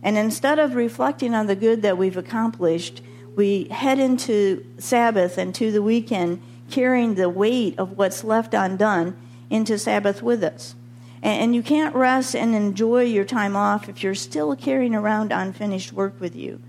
And 0.02 0.18
instead 0.18 0.60
of 0.60 0.76
reflecting 0.76 1.34
on 1.34 1.48
the 1.48 1.56
good 1.56 1.82
that 1.82 1.98
we've 1.98 2.18
accomplished, 2.18 3.02
we 3.36 3.66
head 3.66 4.00
into 4.00 4.66
Sabbath 4.78 5.38
and 5.38 5.54
to 5.56 5.72
the 5.72 5.82
weekend 5.82 6.42
carrying 6.74 7.14
the 7.14 7.30
weight 7.30 7.78
of 7.78 7.98
what's 7.98 8.24
left 8.24 8.56
undone 8.56 9.16
into 9.52 9.78
Sabbath 9.78 10.24
with 10.24 10.44
us. 10.44 10.74
And 11.22 11.54
you 11.56 11.62
can't 11.62 11.96
rest 11.96 12.36
and 12.36 12.56
enjoy 12.56 13.04
your 13.04 13.24
time 13.24 13.56
off 13.56 13.88
if 13.88 14.02
you're 14.02 14.16
still 14.16 14.56
carrying 14.56 14.96
around 14.96 15.32
unfinished 15.32 15.94
work 15.94 16.20
with 16.20 16.36
you. 16.36 16.60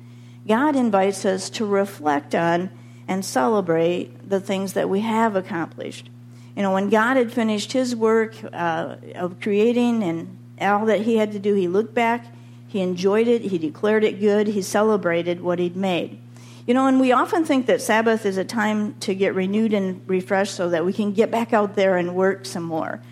God 0.46 0.76
invites 0.76 1.24
us 1.24 1.48
to 1.50 1.64
reflect 1.64 2.34
on 2.34 2.68
and 3.08 3.24
celebrate 3.24 4.28
the 4.28 4.40
things 4.40 4.74
that 4.74 4.90
we 4.90 5.00
have 5.00 5.36
accomplished. 5.36 6.10
You 6.54 6.62
know, 6.62 6.74
when 6.74 6.90
God 6.90 7.16
had 7.16 7.32
finished 7.32 7.72
his 7.72 7.96
work 7.96 8.34
uh, 8.52 8.96
of 9.14 9.40
creating 9.40 10.02
and 10.02 10.36
all 10.60 10.84
that 10.84 11.00
he 11.00 11.16
had 11.16 11.32
to 11.32 11.38
do, 11.38 11.54
he 11.54 11.66
looked 11.66 11.94
back, 11.94 12.26
he 12.68 12.80
enjoyed 12.80 13.26
it, 13.26 13.42
he 13.42 13.56
declared 13.56 14.04
it 14.04 14.20
good, 14.20 14.48
he 14.48 14.60
celebrated 14.60 15.40
what 15.40 15.58
he'd 15.58 15.76
made. 15.76 16.18
You 16.66 16.72
know, 16.72 16.86
and 16.86 16.98
we 16.98 17.12
often 17.12 17.44
think 17.44 17.66
that 17.66 17.82
Sabbath 17.82 18.24
is 18.24 18.38
a 18.38 18.44
time 18.44 18.94
to 19.00 19.14
get 19.14 19.34
renewed 19.34 19.74
and 19.74 20.00
refreshed 20.08 20.54
so 20.54 20.70
that 20.70 20.84
we 20.84 20.94
can 20.94 21.12
get 21.12 21.30
back 21.30 21.52
out 21.52 21.76
there 21.76 21.98
and 21.98 22.14
work 22.14 22.46
some 22.46 22.62
more. 22.62 23.02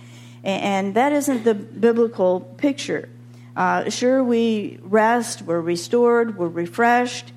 And 0.42 0.94
that 0.94 1.12
isn't 1.12 1.44
the 1.44 1.54
biblical 1.54 2.40
picture. 2.40 3.08
Uh, 3.54 3.90
sure, 3.90 4.24
we 4.24 4.78
rest, 4.82 5.42
we're 5.42 5.60
restored, 5.60 6.38
we're 6.38 6.48
refreshed, 6.48 7.32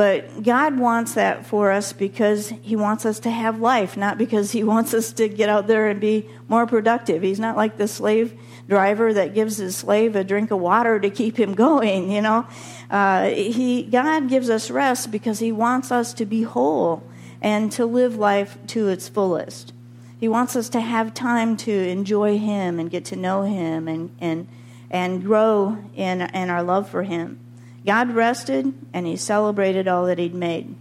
but 0.00 0.42
God 0.42 0.78
wants 0.78 1.12
that 1.12 1.44
for 1.44 1.70
us 1.70 1.92
because 1.92 2.48
He 2.62 2.74
wants 2.74 3.04
us 3.04 3.20
to 3.20 3.30
have 3.30 3.60
life, 3.60 3.98
not 3.98 4.16
because 4.16 4.52
He 4.52 4.64
wants 4.72 4.94
us 4.94 5.12
to 5.12 5.28
get 5.28 5.50
out 5.50 5.66
there 5.66 5.90
and 5.90 6.00
be 6.00 6.26
more 6.48 6.66
productive. 6.66 7.20
He's 7.20 7.38
not 7.38 7.54
like 7.54 7.76
the 7.76 7.86
slave 7.86 8.32
driver 8.66 9.12
that 9.12 9.34
gives 9.34 9.58
his 9.58 9.76
slave 9.76 10.16
a 10.16 10.24
drink 10.24 10.50
of 10.50 10.58
water 10.58 10.98
to 10.98 11.10
keep 11.10 11.38
him 11.38 11.52
going, 11.66 12.10
you 12.10 12.22
know. 12.22 12.46
Uh, 12.90 13.26
he, 13.28 13.82
God 13.82 14.30
gives 14.30 14.48
us 14.48 14.70
rest 14.70 15.10
because 15.10 15.38
He 15.38 15.52
wants 15.52 15.92
us 15.92 16.14
to 16.14 16.24
be 16.24 16.44
whole 16.44 17.02
and 17.42 17.70
to 17.72 17.84
live 17.84 18.16
life 18.16 18.56
to 18.68 18.88
its 18.88 19.06
fullest. 19.06 19.74
He 20.18 20.28
wants 20.28 20.56
us 20.56 20.70
to 20.70 20.80
have 20.80 21.12
time 21.12 21.58
to 21.58 21.72
enjoy 21.72 22.38
Him 22.38 22.80
and 22.80 22.90
get 22.90 23.04
to 23.04 23.16
know 23.16 23.42
Him 23.42 23.86
and, 23.86 24.16
and, 24.18 24.48
and 24.90 25.22
grow 25.22 25.76
in, 25.94 26.22
in 26.22 26.48
our 26.48 26.62
love 26.62 26.88
for 26.88 27.02
Him. 27.02 27.38
God 27.84 28.10
rested 28.10 28.72
and 28.92 29.06
He 29.06 29.16
celebrated 29.16 29.88
all 29.88 30.06
that 30.06 30.18
He'd 30.18 30.34
made. 30.34 30.74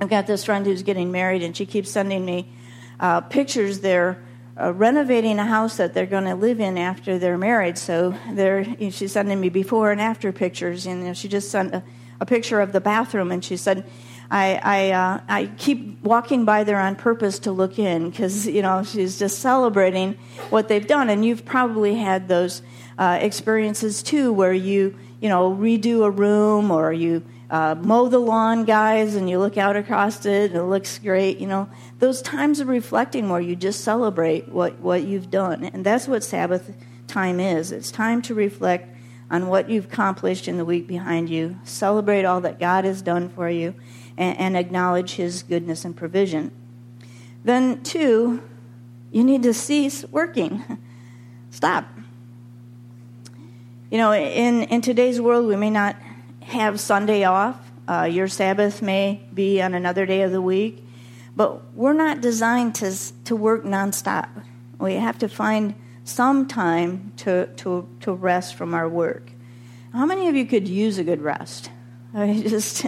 I've 0.00 0.10
got 0.10 0.26
this 0.26 0.44
friend 0.44 0.66
who's 0.66 0.82
getting 0.82 1.12
married, 1.12 1.42
and 1.42 1.56
she 1.56 1.66
keeps 1.66 1.90
sending 1.90 2.24
me 2.24 2.48
uh, 2.98 3.20
pictures 3.20 3.80
there 3.80 4.22
uh, 4.60 4.72
renovating 4.72 5.38
a 5.38 5.46
house 5.46 5.76
that 5.76 5.94
they're 5.94 6.06
going 6.06 6.24
to 6.24 6.34
live 6.34 6.60
in 6.60 6.76
after 6.76 7.18
they're 7.18 7.38
married. 7.38 7.78
So 7.78 8.14
they're, 8.32 8.64
know, 8.64 8.90
she's 8.90 9.12
sending 9.12 9.40
me 9.40 9.48
before 9.48 9.92
and 9.92 10.00
after 10.00 10.32
pictures. 10.32 10.86
And 10.86 11.00
you 11.00 11.06
know, 11.08 11.14
she 11.14 11.28
just 11.28 11.50
sent 11.50 11.74
a, 11.74 11.82
a, 12.20 12.26
picture 12.26 12.60
of 12.60 12.72
the 12.72 12.80
bathroom, 12.80 13.32
and 13.32 13.44
she 13.44 13.56
said, 13.56 13.84
"I 14.30 14.60
I, 14.62 14.90
uh, 14.90 15.20
I 15.28 15.46
keep 15.56 16.02
walking 16.02 16.44
by 16.44 16.64
there 16.64 16.78
on 16.78 16.96
purpose 16.96 17.38
to 17.40 17.52
look 17.52 17.78
in 17.78 18.10
because 18.10 18.46
you 18.46 18.62
know 18.62 18.82
she's 18.82 19.18
just 19.18 19.38
celebrating 19.38 20.18
what 20.50 20.68
they've 20.68 20.86
done." 20.86 21.10
And 21.10 21.24
you've 21.24 21.44
probably 21.44 21.94
had 21.94 22.28
those 22.28 22.62
uh, 22.98 23.18
experiences 23.20 24.02
too, 24.02 24.32
where 24.32 24.52
you 24.52 24.98
you 25.22 25.30
know 25.30 25.50
redo 25.50 26.04
a 26.04 26.10
room 26.10 26.70
or 26.70 26.92
you 26.92 27.22
uh, 27.52 27.74
mow 27.74 28.08
the 28.08 28.18
lawn, 28.18 28.64
guys, 28.64 29.14
and 29.14 29.28
you 29.28 29.38
look 29.38 29.58
out 29.58 29.76
across 29.76 30.24
it 30.24 30.52
and 30.52 30.60
it 30.60 30.64
looks 30.64 30.98
great. 30.98 31.36
You 31.36 31.46
know, 31.46 31.68
those 31.98 32.22
times 32.22 32.60
of 32.60 32.68
reflecting 32.68 33.28
where 33.28 33.42
you 33.42 33.54
just 33.54 33.82
celebrate 33.82 34.48
what, 34.48 34.78
what 34.78 35.04
you've 35.04 35.30
done. 35.30 35.64
And 35.64 35.84
that's 35.84 36.08
what 36.08 36.24
Sabbath 36.24 36.74
time 37.06 37.38
is 37.38 37.70
it's 37.70 37.90
time 37.90 38.22
to 38.22 38.34
reflect 38.34 38.88
on 39.30 39.48
what 39.48 39.68
you've 39.68 39.84
accomplished 39.84 40.48
in 40.48 40.56
the 40.56 40.64
week 40.64 40.86
behind 40.86 41.28
you, 41.28 41.58
celebrate 41.62 42.24
all 42.24 42.40
that 42.40 42.58
God 42.58 42.86
has 42.86 43.02
done 43.02 43.28
for 43.28 43.50
you, 43.50 43.74
and, 44.16 44.38
and 44.38 44.56
acknowledge 44.56 45.16
His 45.16 45.42
goodness 45.42 45.84
and 45.84 45.94
provision. 45.94 46.50
Then, 47.44 47.82
two, 47.82 48.42
you 49.10 49.24
need 49.24 49.42
to 49.42 49.52
cease 49.52 50.06
working. 50.06 50.78
Stop. 51.50 51.86
You 53.92 53.98
know, 53.98 54.14
in, 54.14 54.62
in 54.62 54.80
today's 54.80 55.20
world, 55.20 55.46
we 55.46 55.54
may 55.54 55.68
not 55.68 55.96
have 56.40 56.80
Sunday 56.80 57.24
off. 57.24 57.58
Uh, 57.86 58.08
your 58.10 58.26
Sabbath 58.26 58.80
may 58.80 59.20
be 59.34 59.60
on 59.60 59.74
another 59.74 60.06
day 60.06 60.22
of 60.22 60.32
the 60.32 60.40
week. 60.40 60.82
But 61.36 61.74
we're 61.74 61.92
not 61.92 62.22
designed 62.22 62.74
to, 62.76 62.96
to 63.24 63.36
work 63.36 63.64
nonstop. 63.64 64.30
We 64.78 64.94
have 64.94 65.18
to 65.18 65.28
find 65.28 65.74
some 66.04 66.48
time 66.48 67.12
to, 67.18 67.48
to, 67.56 67.86
to 68.00 68.14
rest 68.14 68.54
from 68.54 68.72
our 68.72 68.88
work. 68.88 69.30
How 69.92 70.06
many 70.06 70.26
of 70.26 70.36
you 70.36 70.46
could 70.46 70.66
use 70.66 70.96
a 70.96 71.04
good 71.04 71.20
rest? 71.20 71.70
I 72.14 72.42
just, 72.48 72.86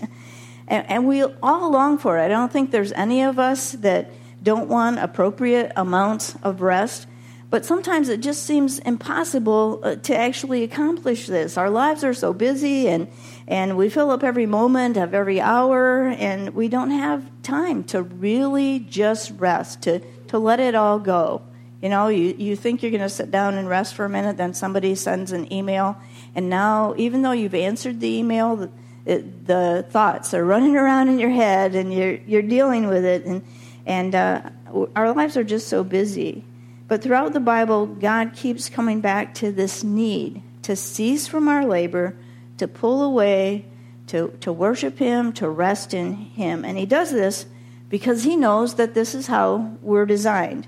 and, 0.66 0.88
and 0.90 1.06
we 1.06 1.22
all 1.22 1.70
long 1.70 1.98
for 1.98 2.18
it. 2.18 2.24
I 2.24 2.28
don't 2.28 2.50
think 2.50 2.70
there's 2.70 2.92
any 2.92 3.24
of 3.24 3.38
us 3.38 3.72
that 3.72 4.10
don't 4.42 4.70
want 4.70 4.98
appropriate 5.00 5.70
amounts 5.76 6.34
of 6.42 6.62
rest. 6.62 7.06
But 7.54 7.64
sometimes 7.64 8.08
it 8.08 8.18
just 8.18 8.42
seems 8.42 8.80
impossible 8.80 9.78
uh, 9.84 9.94
to 9.94 10.16
actually 10.16 10.64
accomplish 10.64 11.28
this. 11.28 11.56
Our 11.56 11.70
lives 11.70 12.02
are 12.02 12.12
so 12.12 12.32
busy 12.32 12.88
and, 12.88 13.06
and 13.46 13.76
we 13.76 13.88
fill 13.88 14.10
up 14.10 14.24
every 14.24 14.44
moment 14.44 14.96
of 14.96 15.14
every 15.14 15.40
hour, 15.40 16.08
and 16.08 16.50
we 16.50 16.66
don't 16.66 16.90
have 16.90 17.30
time 17.44 17.84
to 17.84 18.02
really 18.02 18.80
just 18.80 19.30
rest, 19.38 19.82
to, 19.82 20.00
to 20.26 20.38
let 20.40 20.58
it 20.58 20.74
all 20.74 20.98
go. 20.98 21.42
You 21.80 21.90
know, 21.90 22.08
you, 22.08 22.34
you 22.36 22.56
think 22.56 22.82
you're 22.82 22.90
going 22.90 23.02
to 23.02 23.08
sit 23.08 23.30
down 23.30 23.54
and 23.54 23.68
rest 23.68 23.94
for 23.94 24.04
a 24.04 24.08
minute, 24.08 24.36
then 24.36 24.52
somebody 24.52 24.96
sends 24.96 25.30
an 25.30 25.52
email, 25.52 25.96
and 26.34 26.50
now, 26.50 26.94
even 26.96 27.22
though 27.22 27.30
you've 27.30 27.54
answered 27.54 28.00
the 28.00 28.08
email, 28.08 28.56
the, 28.56 28.70
it, 29.06 29.46
the 29.46 29.86
thoughts 29.90 30.34
are 30.34 30.44
running 30.44 30.76
around 30.84 31.08
in 31.08 31.20
your 31.20 31.30
head, 31.30 31.76
and 31.76 31.94
you're, 31.94 32.14
you're 32.26 32.42
dealing 32.42 32.88
with 32.88 33.04
it, 33.04 33.24
and, 33.26 33.44
and 33.86 34.16
uh, 34.16 34.50
our 34.96 35.12
lives 35.12 35.36
are 35.36 35.44
just 35.44 35.68
so 35.68 35.84
busy. 35.84 36.42
But 36.86 37.02
throughout 37.02 37.32
the 37.32 37.40
Bible, 37.40 37.86
God 37.86 38.34
keeps 38.34 38.68
coming 38.68 39.00
back 39.00 39.34
to 39.36 39.50
this 39.50 39.82
need 39.82 40.42
to 40.62 40.76
cease 40.76 41.26
from 41.26 41.48
our 41.48 41.64
labor, 41.64 42.16
to 42.58 42.66
pull 42.66 43.02
away, 43.02 43.64
to, 44.08 44.36
to 44.40 44.52
worship 44.52 44.98
Him, 44.98 45.32
to 45.34 45.48
rest 45.48 45.94
in 45.94 46.14
Him. 46.14 46.64
And 46.64 46.78
He 46.78 46.86
does 46.86 47.10
this 47.10 47.46
because 47.88 48.24
He 48.24 48.36
knows 48.36 48.74
that 48.74 48.94
this 48.94 49.14
is 49.14 49.26
how 49.26 49.76
we're 49.82 50.06
designed. 50.06 50.66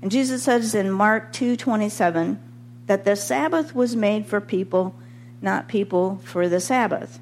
And 0.00 0.10
Jesus 0.10 0.42
says 0.42 0.74
in 0.74 0.90
Mark 0.90 1.32
2:27 1.32 2.38
that 2.86 3.04
the 3.04 3.14
Sabbath 3.14 3.74
was 3.74 3.94
made 3.94 4.26
for 4.26 4.40
people, 4.40 4.94
not 5.40 5.68
people 5.68 6.20
for 6.24 6.48
the 6.48 6.60
Sabbath. 6.60 7.20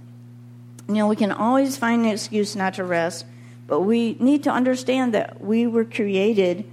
You 0.89 0.95
know, 0.95 1.09
we 1.09 1.17
can 1.17 1.31
always 1.31 1.77
find 1.77 2.05
an 2.05 2.13
excuse 2.13 2.57
not 2.57 2.75
to 2.75 2.85
rest, 2.85 3.27
but 3.67 3.81
we 3.81 4.17
need 4.19 4.43
to 4.45 4.51
understand 4.51 5.15
that 5.15 5.45
we 5.45 5.67
were 5.67 5.85
created 5.85 6.65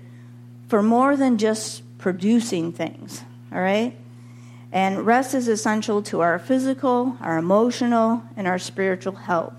for 0.68 0.84
more 0.84 1.16
than 1.16 1.38
just 1.38 1.82
producing 1.98 2.72
things, 2.72 3.24
all 3.52 3.62
right? 3.62 3.96
And 4.72 5.06
rest 5.06 5.34
is 5.34 5.48
essential 5.48 6.02
to 6.04 6.22
our 6.22 6.38
physical, 6.38 7.18
our 7.22 7.38
emotional, 7.38 8.24
and 8.36 8.48
our 8.48 8.60
spiritual 8.60 9.16
health. 9.16 9.56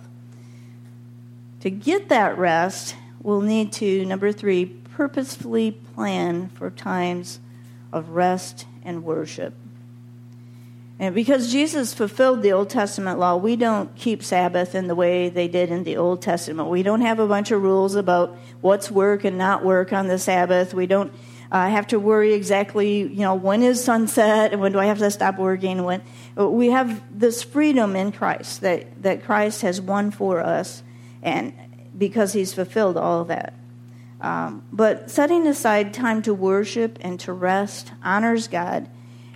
To 1.61 1.71
get 1.71 2.09
that 2.09 2.38
rest, 2.38 2.95
we'll 3.23 3.41
need 3.41 3.73
to, 3.73 4.05
number 4.05 4.33
three, 4.33 4.67
purposefully 4.67 5.73
plan 5.73 6.49
for 6.50 6.71
times 6.71 7.41
of 7.93 8.11
rest 8.11 8.67
and 8.85 9.03
worship. 9.03 9.55
And 11.00 11.14
because 11.14 11.52
Jesus 11.52 11.95
fulfilled 11.95 12.43
the 12.43 12.52
Old 12.52 12.71
Testament 12.71 13.21
law, 13.21 13.37
we 13.37 13.55
don't 13.55 13.95
keep 13.95 14.23
Sabbath 14.23 14.75
in 14.75 14.88
the 14.88 14.97
way 14.97 15.28
they 15.28 15.47
did 15.47 15.71
in 15.71 15.85
the 15.85 15.97
Old 15.97 16.23
Testament. 16.23 16.69
We 16.69 16.83
don't 16.83 17.02
have 17.02 17.21
a 17.21 17.26
bunch 17.28 17.52
of 17.52 17.62
rules 17.62 17.95
about 17.95 18.37
what's 18.61 18.90
work 18.90 19.25
and 19.25 19.38
not 19.38 19.64
work 19.64 19.93
on 19.93 20.09
the 20.09 20.19
Sabbath. 20.19 20.75
We 20.75 20.87
don't 20.87 21.12
I 21.50 21.71
have 21.71 21.87
to 21.88 21.99
worry 21.99 22.35
exactly, 22.35 23.00
you 23.00 23.21
know, 23.21 23.35
when 23.35 23.62
is 23.62 23.83
sunset 23.83 24.52
and 24.52 24.61
when 24.61 24.73
do 24.73 24.78
I 24.78 24.87
have 24.87 24.99
to 24.99 25.11
stop 25.11 25.38
working? 25.38 25.83
When 25.85 26.02
we 26.37 26.69
have 26.71 27.02
this 27.11 27.43
freedom 27.43 27.97
in 27.97 28.12
Christ 28.12 28.61
that, 28.61 29.02
that 29.02 29.25
Christ 29.25 29.62
has 29.62 29.81
won 29.81 30.11
for 30.11 30.40
us, 30.40 30.83
and 31.23 31.55
because 31.97 32.35
He's 32.35 32.52
fulfilled 32.52 32.99
all 32.99 33.23
of 33.23 33.28
that. 33.28 33.55
Um, 34.21 34.62
but 34.73 35.11
setting 35.11 35.47
aside 35.47 35.95
time 35.95 36.23
to 36.23 36.35
worship 36.35 36.99
and 37.00 37.19
to 37.21 37.33
rest 37.33 37.93
honors 38.02 38.49
God, 38.49 38.88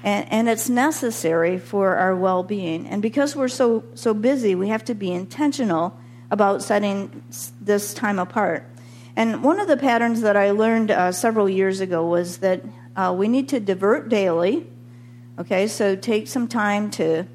and, 0.02 0.30
and 0.32 0.48
it's 0.48 0.68
necessary 0.68 1.58
for 1.58 1.96
our 1.96 2.16
well 2.16 2.42
being. 2.42 2.86
And 2.86 3.00
because 3.02 3.36
we're 3.36 3.48
so, 3.48 3.84
so 3.94 4.14
busy, 4.14 4.54
we 4.54 4.68
have 4.68 4.84
to 4.86 4.94
be 4.94 5.12
intentional 5.12 5.98
about 6.30 6.62
setting 6.62 7.22
this 7.60 7.94
time 7.94 8.18
apart. 8.18 8.68
And 9.14 9.44
one 9.44 9.60
of 9.60 9.68
the 9.68 9.76
patterns 9.76 10.22
that 10.22 10.36
I 10.36 10.52
learned 10.52 10.90
uh, 10.90 11.12
several 11.12 11.48
years 11.48 11.80
ago 11.80 12.06
was 12.06 12.38
that 12.38 12.62
uh, 12.96 13.14
we 13.16 13.28
need 13.28 13.50
to 13.50 13.60
divert 13.60 14.08
daily. 14.08 14.66
Okay, 15.38 15.66
so 15.66 15.96
take 15.96 16.28
some 16.28 16.48
time 16.48 16.90
to 16.92 17.26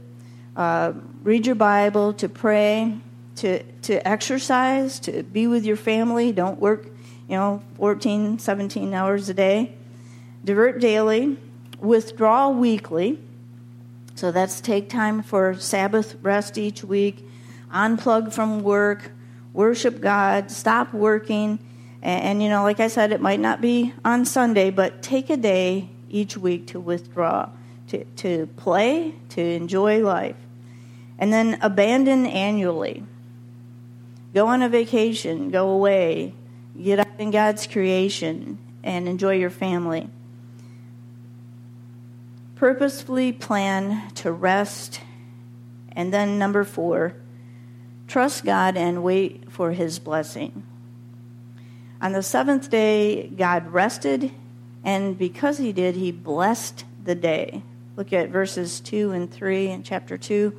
uh, 0.56 0.94
read 1.24 1.46
your 1.46 1.56
Bible, 1.56 2.14
to 2.14 2.28
pray, 2.28 2.98
to, 3.36 3.62
to 3.84 4.08
exercise, 4.08 5.00
to 5.02 5.24
be 5.24 5.46
with 5.46 5.66
your 5.66 5.78
family. 5.78 6.32
Don't 6.32 6.60
work 6.60 6.88
you 7.28 7.36
know, 7.36 7.62
14, 7.76 8.40
17 8.40 8.94
hours 8.94 9.30
a 9.30 9.34
day. 9.34 9.76
Divert 10.44 10.80
daily, 10.80 11.38
withdraw 11.80 12.50
weekly. 12.50 13.20
So 14.16 14.32
that's 14.32 14.62
take 14.62 14.90
time 14.90 15.22
for 15.22 15.54
Sabbath 15.56 16.16
rest 16.22 16.58
each 16.58 16.84
week, 16.84 17.26
unplug 17.72 18.34
from 18.34 18.64
work, 18.64 19.12
worship 19.54 20.02
God, 20.02 20.50
stop 20.50 20.94
working. 20.94 21.60
And, 22.02 22.24
and, 22.24 22.44
you 22.44 22.50
know, 22.50 22.64
like 22.64 22.80
I 22.80 22.88
said, 22.88 23.12
it 23.12 23.22
might 23.22 23.40
not 23.40 23.62
be 23.62 23.94
on 24.04 24.26
Sunday, 24.26 24.72
but 24.72 25.02
take 25.02 25.30
a 25.30 25.38
day 25.38 25.90
each 26.10 26.38
week 26.38 26.68
to 26.68 26.80
withdraw, 26.80 27.50
to, 27.90 28.04
to 28.06 28.48
play, 28.58 29.14
to 29.30 29.42
enjoy 29.42 30.04
life. 30.04 30.36
And 31.20 31.32
then 31.32 31.58
abandon 31.62 32.26
annually. 32.26 33.04
Go 34.34 34.48
on 34.48 34.62
a 34.62 34.70
vacation, 34.70 35.50
go 35.50 35.70
away, 35.70 36.34
Get 36.82 37.00
up 37.00 37.20
in 37.20 37.32
God's 37.32 37.66
creation 37.66 38.60
and 38.84 39.08
enjoy 39.08 39.36
your 39.36 39.50
family. 39.50 40.10
Purposefully 42.58 43.32
plan 43.32 44.10
to 44.16 44.32
rest. 44.32 45.00
And 45.92 46.12
then, 46.12 46.40
number 46.40 46.64
four, 46.64 47.14
trust 48.08 48.44
God 48.44 48.76
and 48.76 49.04
wait 49.04 49.52
for 49.52 49.72
his 49.74 50.00
blessing. 50.00 50.64
On 52.02 52.14
the 52.14 52.24
seventh 52.24 52.70
day, 52.70 53.28
God 53.28 53.68
rested, 53.68 54.32
and 54.84 55.18
because 55.18 55.60
he 55.60 55.72
did, 55.72 55.96
he 55.96 56.12
blessed 56.12 56.84
the 57.04 57.16
day. 57.16 57.62
Look 57.96 58.12
at 58.12 58.30
verses 58.30 58.80
2 58.80 59.12
and 59.12 59.32
3 59.32 59.70
in 59.70 59.84
chapter 59.84 60.18
2. 60.18 60.56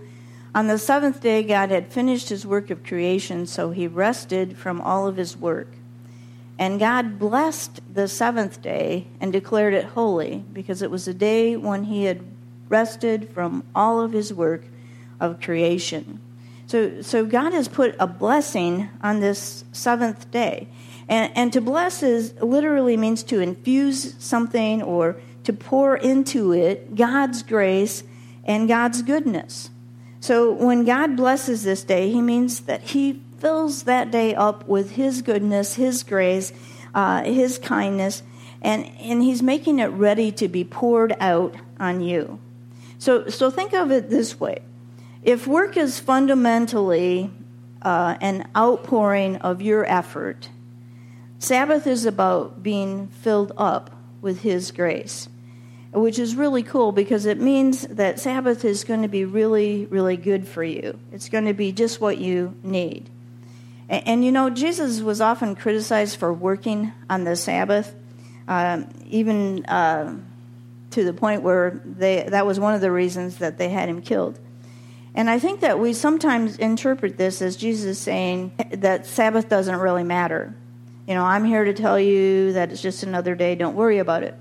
On 0.54 0.66
the 0.66 0.78
seventh 0.78 1.20
day, 1.20 1.42
God 1.42 1.70
had 1.70 1.92
finished 1.92 2.28
his 2.28 2.46
work 2.46 2.70
of 2.70 2.84
creation, 2.84 3.46
so 3.46 3.70
he 3.70 3.86
rested 3.86 4.56
from 4.56 4.80
all 4.80 5.06
of 5.06 5.16
his 5.16 5.36
work. 5.36 5.68
And 6.58 6.80
God 6.80 7.18
blessed 7.18 7.80
the 7.92 8.08
seventh 8.08 8.60
day 8.60 9.06
and 9.20 9.32
declared 9.32 9.74
it 9.74 9.84
holy, 9.84 10.44
because 10.52 10.82
it 10.82 10.90
was 10.90 11.06
a 11.06 11.14
day 11.14 11.56
when 11.56 11.84
He 11.84 12.04
had 12.04 12.22
rested 12.68 13.30
from 13.32 13.64
all 13.74 14.00
of 14.00 14.12
His 14.12 14.34
work 14.34 14.64
of 15.20 15.40
creation. 15.40 16.20
So, 16.66 17.00
so 17.00 17.24
God 17.24 17.52
has 17.52 17.68
put 17.68 17.94
a 17.98 18.06
blessing 18.06 18.90
on 19.02 19.20
this 19.20 19.64
seventh 19.72 20.30
day. 20.30 20.68
And, 21.08 21.32
and 21.34 21.52
to 21.54 21.60
bless 21.60 22.02
is 22.02 22.34
literally 22.42 22.96
means 22.96 23.22
to 23.24 23.40
infuse 23.40 24.14
something 24.18 24.82
or 24.82 25.16
to 25.44 25.52
pour 25.52 25.96
into 25.96 26.52
it 26.52 26.94
God's 26.94 27.42
grace 27.42 28.04
and 28.44 28.68
God's 28.68 29.00
goodness. 29.00 29.70
So 30.20 30.52
when 30.52 30.84
God 30.84 31.16
blesses 31.16 31.62
this 31.62 31.84
day, 31.84 32.10
He 32.10 32.20
means 32.20 32.60
that 32.60 32.82
He 32.82 33.22
fills 33.38 33.84
that 33.84 34.10
day 34.10 34.34
up 34.34 34.66
with 34.68 34.92
His 34.92 35.22
goodness, 35.22 35.74
His 35.74 36.02
grace, 36.02 36.52
uh, 36.94 37.24
His 37.24 37.58
kindness, 37.58 38.22
and, 38.62 38.86
and 39.00 39.22
He's 39.22 39.42
making 39.42 39.78
it 39.78 39.86
ready 39.86 40.32
to 40.32 40.48
be 40.48 40.64
poured 40.64 41.14
out 41.20 41.54
on 41.78 42.00
you. 42.00 42.40
So, 42.98 43.28
so 43.28 43.50
think 43.50 43.72
of 43.72 43.90
it 43.92 44.10
this 44.10 44.38
way 44.38 44.62
if 45.22 45.46
work 45.46 45.76
is 45.76 45.98
fundamentally 45.98 47.30
uh, 47.82 48.16
an 48.20 48.48
outpouring 48.56 49.36
of 49.36 49.62
your 49.62 49.84
effort, 49.84 50.48
Sabbath 51.38 51.86
is 51.86 52.04
about 52.04 52.62
being 52.62 53.08
filled 53.08 53.52
up 53.56 53.90
with 54.20 54.42
His 54.42 54.72
grace, 54.72 55.28
which 55.92 56.18
is 56.18 56.34
really 56.34 56.62
cool 56.62 56.92
because 56.92 57.26
it 57.26 57.40
means 57.40 57.82
that 57.88 58.18
Sabbath 58.18 58.64
is 58.64 58.84
going 58.84 59.02
to 59.02 59.08
be 59.08 59.24
really, 59.24 59.86
really 59.86 60.16
good 60.16 60.46
for 60.46 60.64
you. 60.64 60.98
It's 61.12 61.28
going 61.28 61.44
to 61.44 61.54
be 61.54 61.70
just 61.72 62.00
what 62.00 62.18
you 62.18 62.54
need. 62.62 63.08
And, 63.88 64.06
and, 64.06 64.24
you 64.24 64.32
know, 64.32 64.50
Jesus 64.50 65.00
was 65.00 65.20
often 65.20 65.54
criticized 65.54 66.18
for 66.18 66.32
working 66.32 66.92
on 67.08 67.24
the 67.24 67.36
Sabbath, 67.36 67.94
um, 68.46 68.88
even 69.06 69.64
uh, 69.66 70.18
to 70.90 71.04
the 71.04 71.12
point 71.12 71.42
where 71.42 71.80
they, 71.84 72.26
that 72.28 72.46
was 72.46 72.58
one 72.58 72.74
of 72.74 72.80
the 72.80 72.90
reasons 72.90 73.38
that 73.38 73.58
they 73.58 73.68
had 73.68 73.88
him 73.88 74.02
killed. 74.02 74.38
And 75.14 75.28
I 75.28 75.38
think 75.38 75.60
that 75.60 75.80
we 75.80 75.94
sometimes 75.94 76.58
interpret 76.58 77.16
this 77.16 77.42
as 77.42 77.56
Jesus 77.56 77.98
saying 77.98 78.52
that 78.70 79.06
Sabbath 79.06 79.48
doesn't 79.48 79.76
really 79.76 80.04
matter. 80.04 80.54
You 81.06 81.14
know, 81.14 81.24
I'm 81.24 81.44
here 81.44 81.64
to 81.64 81.72
tell 81.72 81.98
you 81.98 82.52
that 82.52 82.70
it's 82.70 82.82
just 82.82 83.02
another 83.02 83.34
day, 83.34 83.54
don't 83.54 83.74
worry 83.74 83.98
about 83.98 84.22
it. 84.22 84.34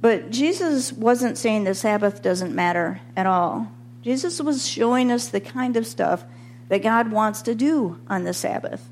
But 0.00 0.30
Jesus 0.30 0.92
wasn't 0.92 1.38
saying 1.38 1.64
the 1.64 1.74
Sabbath 1.74 2.20
doesn't 2.20 2.54
matter 2.54 3.00
at 3.16 3.26
all. 3.26 3.72
Jesus 4.02 4.38
was 4.40 4.68
showing 4.68 5.10
us 5.10 5.28
the 5.28 5.40
kind 5.40 5.78
of 5.78 5.86
stuff 5.86 6.24
that 6.68 6.82
God 6.82 7.10
wants 7.10 7.42
to 7.42 7.54
do 7.54 8.00
on 8.08 8.24
the 8.24 8.34
Sabbath. 8.34 8.88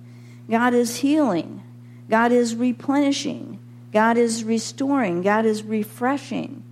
God 0.51 0.75
is 0.75 0.97
healing, 0.97 1.63
God 2.11 2.33
is 2.33 2.55
replenishing, 2.55 3.59
God 3.93 4.17
is 4.17 4.45
restoring, 4.45 5.23
God 5.23 5.47
is 5.47 5.63
refreshing. 5.63 6.63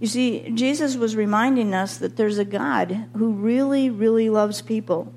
You 0.00 0.06
see, 0.08 0.50
Jesus 0.50 0.96
was 0.96 1.16
reminding 1.16 1.72
us 1.72 1.96
that 1.98 2.16
there's 2.16 2.38
a 2.38 2.44
God 2.44 3.06
who 3.16 3.32
really, 3.32 3.88
really 3.88 4.28
loves 4.28 4.60
people. 4.60 5.12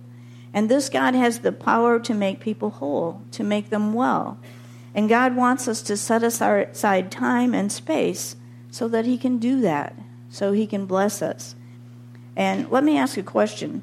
And 0.53 0.69
this 0.69 0.89
God 0.89 1.13
has 1.13 1.39
the 1.39 1.51
power 1.51 1.99
to 1.99 2.13
make 2.13 2.39
people 2.39 2.69
whole, 2.69 3.21
to 3.31 3.43
make 3.43 3.69
them 3.69 3.93
well. 3.93 4.37
And 4.95 5.09
God 5.09 5.35
wants 5.35 5.67
us 5.67 5.81
to 5.83 5.97
set 5.97 6.23
aside 6.23 7.11
time 7.11 7.53
and 7.53 7.71
space 7.71 8.35
so 8.71 8.87
that 8.87 9.05
He 9.05 9.17
can 9.17 9.37
do 9.37 9.61
that, 9.61 9.95
so 10.29 10.53
He 10.53 10.65
can 10.65 10.85
bless 10.85 11.21
us. 11.21 11.55
And 12.35 12.69
let 12.71 12.83
me 12.83 12.97
ask 12.97 13.17
a 13.17 13.23
question 13.23 13.81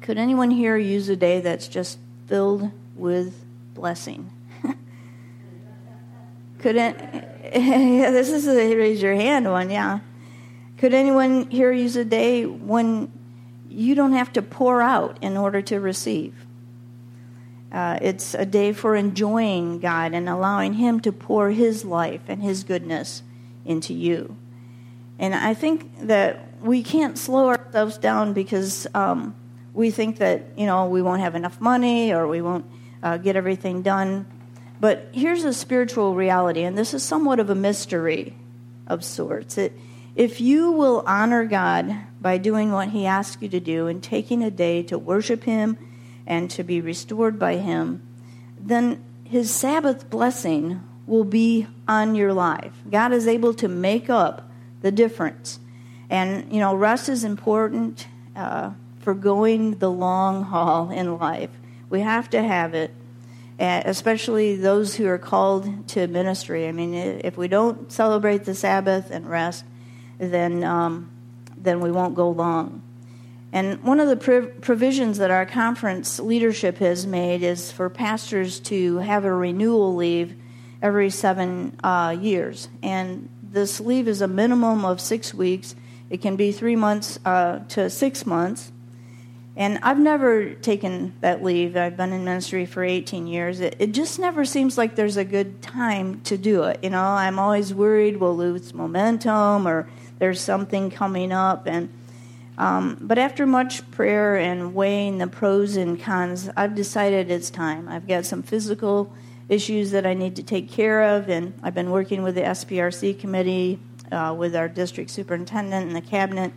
could 0.00 0.18
anyone 0.18 0.50
here 0.50 0.76
use 0.76 1.08
a 1.08 1.16
day 1.16 1.40
that's 1.40 1.68
just 1.68 1.98
filled 2.26 2.70
with 2.96 3.44
blessing? 3.74 4.30
Could? 6.58 6.76
Yeah, 7.52 8.12
this 8.12 8.30
is 8.30 8.46
a 8.46 8.76
raise 8.76 9.02
your 9.02 9.16
hand 9.16 9.50
one, 9.50 9.70
yeah. 9.70 10.00
Could 10.78 10.94
anyone 10.94 11.50
here 11.50 11.72
use 11.72 11.96
a 11.96 12.04
day 12.04 12.46
when 12.46 13.10
you 13.68 13.96
don't 13.96 14.12
have 14.12 14.32
to 14.34 14.42
pour 14.42 14.80
out 14.80 15.18
in 15.20 15.36
order 15.36 15.60
to 15.62 15.80
receive? 15.80 16.32
Uh, 17.72 17.98
it's 18.00 18.34
a 18.34 18.46
day 18.46 18.72
for 18.72 18.94
enjoying 18.94 19.80
God 19.80 20.14
and 20.14 20.28
allowing 20.28 20.74
Him 20.74 21.00
to 21.00 21.12
pour 21.12 21.50
His 21.50 21.84
life 21.84 22.22
and 22.28 22.42
His 22.42 22.62
goodness 22.62 23.22
into 23.64 23.94
you. 23.94 24.36
And 25.18 25.34
I 25.34 25.54
think 25.54 26.06
that 26.06 26.60
we 26.62 26.82
can't 26.82 27.18
slow 27.18 27.48
ourselves 27.48 27.98
down 27.98 28.32
because 28.32 28.86
um, 28.94 29.34
we 29.72 29.90
think 29.90 30.18
that 30.18 30.42
you 30.56 30.66
know 30.66 30.86
we 30.86 31.02
won't 31.02 31.20
have 31.20 31.34
enough 31.34 31.60
money 31.60 32.12
or 32.12 32.26
we 32.26 32.40
won't 32.40 32.64
uh, 33.02 33.16
get 33.16 33.36
everything 33.36 33.82
done. 33.82 34.26
But 34.80 35.08
here's 35.12 35.44
a 35.44 35.52
spiritual 35.52 36.14
reality, 36.14 36.62
and 36.62 36.76
this 36.76 36.94
is 36.94 37.02
somewhat 37.02 37.38
of 37.38 37.50
a 37.50 37.54
mystery 37.54 38.34
of 38.86 39.04
sorts. 39.04 39.58
It, 39.58 39.72
if 40.16 40.40
you 40.40 40.72
will 40.72 41.04
honor 41.06 41.44
God 41.44 41.94
by 42.20 42.38
doing 42.38 42.72
what 42.72 42.88
He 42.88 43.06
asks 43.06 43.40
you 43.42 43.48
to 43.50 43.60
do 43.60 43.86
and 43.86 44.02
taking 44.02 44.42
a 44.42 44.50
day 44.50 44.82
to 44.84 44.98
worship 44.98 45.44
Him 45.44 45.78
and 46.26 46.50
to 46.52 46.64
be 46.64 46.80
restored 46.80 47.38
by 47.38 47.56
Him, 47.56 48.02
then 48.58 49.02
His 49.24 49.50
Sabbath 49.50 50.10
blessing 50.10 50.82
will 51.06 51.24
be 51.24 51.66
on 51.86 52.14
your 52.14 52.32
life. 52.32 52.72
God 52.90 53.12
is 53.12 53.26
able 53.26 53.52
to 53.54 53.68
make 53.68 54.08
up 54.08 54.48
the 54.80 54.92
difference. 54.92 55.58
And, 56.08 56.52
you 56.52 56.58
know, 56.58 56.74
rest 56.74 57.08
is 57.08 57.24
important. 57.24 58.06
Uh, 58.34 58.70
for 59.00 59.14
going 59.14 59.78
the 59.78 59.90
long 59.90 60.44
haul 60.44 60.90
in 60.90 61.18
life. 61.18 61.50
We 61.88 62.00
have 62.00 62.30
to 62.30 62.42
have 62.42 62.74
it, 62.74 62.92
especially 63.58 64.56
those 64.56 64.94
who 64.94 65.06
are 65.06 65.18
called 65.18 65.88
to 65.88 66.06
ministry. 66.06 66.68
I 66.68 66.72
mean, 66.72 66.94
if 66.94 67.36
we 67.36 67.48
don't 67.48 67.90
celebrate 67.90 68.44
the 68.44 68.54
Sabbath 68.54 69.10
and 69.10 69.28
rest, 69.28 69.64
then 70.18 70.62
um, 70.64 71.10
then 71.56 71.80
we 71.80 71.90
won't 71.90 72.14
go 72.14 72.30
long. 72.30 72.82
And 73.52 73.82
one 73.82 73.98
of 73.98 74.08
the 74.08 74.52
provisions 74.60 75.18
that 75.18 75.30
our 75.30 75.44
conference 75.44 76.20
leadership 76.20 76.78
has 76.78 77.06
made 77.06 77.42
is 77.42 77.72
for 77.72 77.90
pastors 77.90 78.60
to 78.60 78.98
have 78.98 79.24
a 79.24 79.32
renewal 79.32 79.96
leave 79.96 80.36
every 80.80 81.10
seven 81.10 81.76
uh, 81.82 82.16
years. 82.18 82.68
And 82.82 83.28
this 83.42 83.80
leave 83.80 84.06
is 84.06 84.20
a 84.20 84.28
minimum 84.28 84.84
of 84.84 85.00
six 85.00 85.34
weeks. 85.34 85.74
It 86.10 86.22
can 86.22 86.36
be 86.36 86.52
three 86.52 86.76
months 86.76 87.18
uh, 87.24 87.60
to 87.70 87.90
six 87.90 88.24
months. 88.24 88.70
And 89.56 89.78
I've 89.82 89.98
never 89.98 90.54
taken 90.54 91.14
that 91.20 91.42
leave. 91.42 91.76
I've 91.76 91.96
been 91.96 92.12
in 92.12 92.24
ministry 92.24 92.66
for 92.66 92.84
18 92.84 93.26
years. 93.26 93.60
It, 93.60 93.76
it, 93.78 93.92
just 93.92 94.18
never 94.18 94.44
seems 94.44 94.78
like 94.78 94.94
there's 94.94 95.16
a 95.16 95.24
good 95.24 95.60
time 95.60 96.20
to 96.22 96.38
do 96.38 96.62
it. 96.64 96.80
You 96.82 96.90
know, 96.90 97.02
I'm 97.02 97.38
always 97.38 97.74
worried 97.74 98.18
we'll 98.18 98.36
lose 98.36 98.72
momentum 98.72 99.66
or 99.66 99.88
there's 100.18 100.40
something 100.40 100.90
coming 100.90 101.32
up. 101.32 101.66
And 101.66 101.92
um, 102.60 102.98
but 103.00 103.18
after 103.18 103.46
much 103.46 103.90
prayer 103.90 104.36
and 104.36 104.74
weighing 104.74 105.16
the 105.16 105.26
pros 105.26 105.76
and 105.76 105.98
cons, 105.98 106.50
I've 106.58 106.74
decided 106.74 107.30
it's 107.30 107.48
time. 107.48 107.88
I've 107.88 108.06
got 108.06 108.26
some 108.26 108.42
physical 108.42 109.10
issues 109.48 109.92
that 109.92 110.04
I 110.04 110.12
need 110.12 110.36
to 110.36 110.42
take 110.42 110.70
care 110.70 111.16
of, 111.16 111.30
and 111.30 111.58
I've 111.62 111.74
been 111.74 111.90
working 111.90 112.22
with 112.22 112.34
the 112.34 112.42
SPRC 112.42 113.18
committee, 113.18 113.78
uh, 114.12 114.34
with 114.36 114.54
our 114.54 114.68
district 114.68 115.10
superintendent 115.10 115.86
and 115.86 115.96
the 115.96 116.02
cabinet 116.02 116.52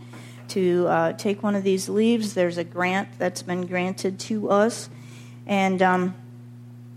to 0.49 0.88
uh, 0.88 1.13
take 1.13 1.43
one 1.43 1.56
of 1.56 1.63
these 1.63 1.89
leaves. 1.89 2.34
There's 2.34 2.58
a 2.58 2.63
grant 2.63 3.10
that's 3.17 3.41
been 3.41 3.65
granted 3.65 4.19
to 4.21 4.49
us, 4.49 4.89
and 5.45 5.82
um, 5.82 6.15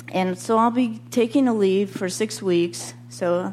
and 0.08 0.38
so 0.38 0.58
I'll 0.58 0.70
be 0.70 1.00
taking 1.10 1.48
a 1.48 1.54
leave 1.54 1.90
for 1.90 2.08
six 2.08 2.40
weeks. 2.40 2.94
So 3.08 3.52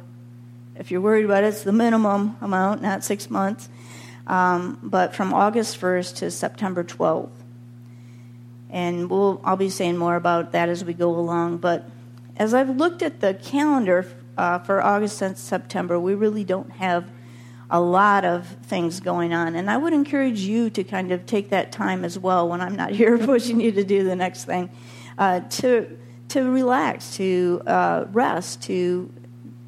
if 0.75 0.91
you're 0.91 1.01
worried 1.01 1.25
about 1.25 1.43
it, 1.43 1.47
it's 1.47 1.63
the 1.63 1.73
minimum 1.73 2.37
amount, 2.41 2.81
not 2.81 3.03
six 3.03 3.29
months. 3.29 3.69
Um, 4.25 4.79
but 4.81 5.13
from 5.13 5.33
August 5.33 5.79
1st 5.79 6.15
to 6.17 6.31
September 6.31 6.83
12th. 6.83 7.31
And 8.69 9.09
we'll, 9.09 9.41
I'll 9.43 9.57
be 9.57 9.69
saying 9.69 9.97
more 9.97 10.15
about 10.15 10.53
that 10.53 10.69
as 10.69 10.83
we 10.83 10.93
go 10.93 11.09
along. 11.09 11.57
But 11.57 11.89
as 12.37 12.53
I've 12.53 12.69
looked 12.77 13.01
at 13.01 13.19
the 13.19 13.33
calendar 13.33 14.07
uh, 14.37 14.59
for 14.59 14.81
August 14.81 15.21
and 15.21 15.37
September, 15.37 15.99
we 15.99 16.15
really 16.15 16.43
don't 16.43 16.71
have 16.71 17.05
a 17.69 17.79
lot 17.79 18.25
of 18.25 18.47
things 18.65 18.99
going 18.99 19.33
on. 19.33 19.55
And 19.55 19.69
I 19.69 19.77
would 19.77 19.93
encourage 19.93 20.39
you 20.39 20.69
to 20.71 20.83
kind 20.83 21.11
of 21.11 21.25
take 21.25 21.49
that 21.49 21.71
time 21.71 22.05
as 22.05 22.17
well 22.19 22.47
when 22.47 22.61
I'm 22.61 22.75
not 22.75 22.91
here 22.99 23.17
pushing 23.17 23.59
you 23.59 23.71
to 23.73 23.83
do 23.83 24.03
the 24.03 24.15
next 24.15 24.45
thing, 24.45 24.69
uh, 25.17 25.41
to, 25.41 25.97
to 26.29 26.43
relax, 26.43 27.15
to 27.17 27.61
uh, 27.65 28.05
rest, 28.11 28.63
to 28.63 29.11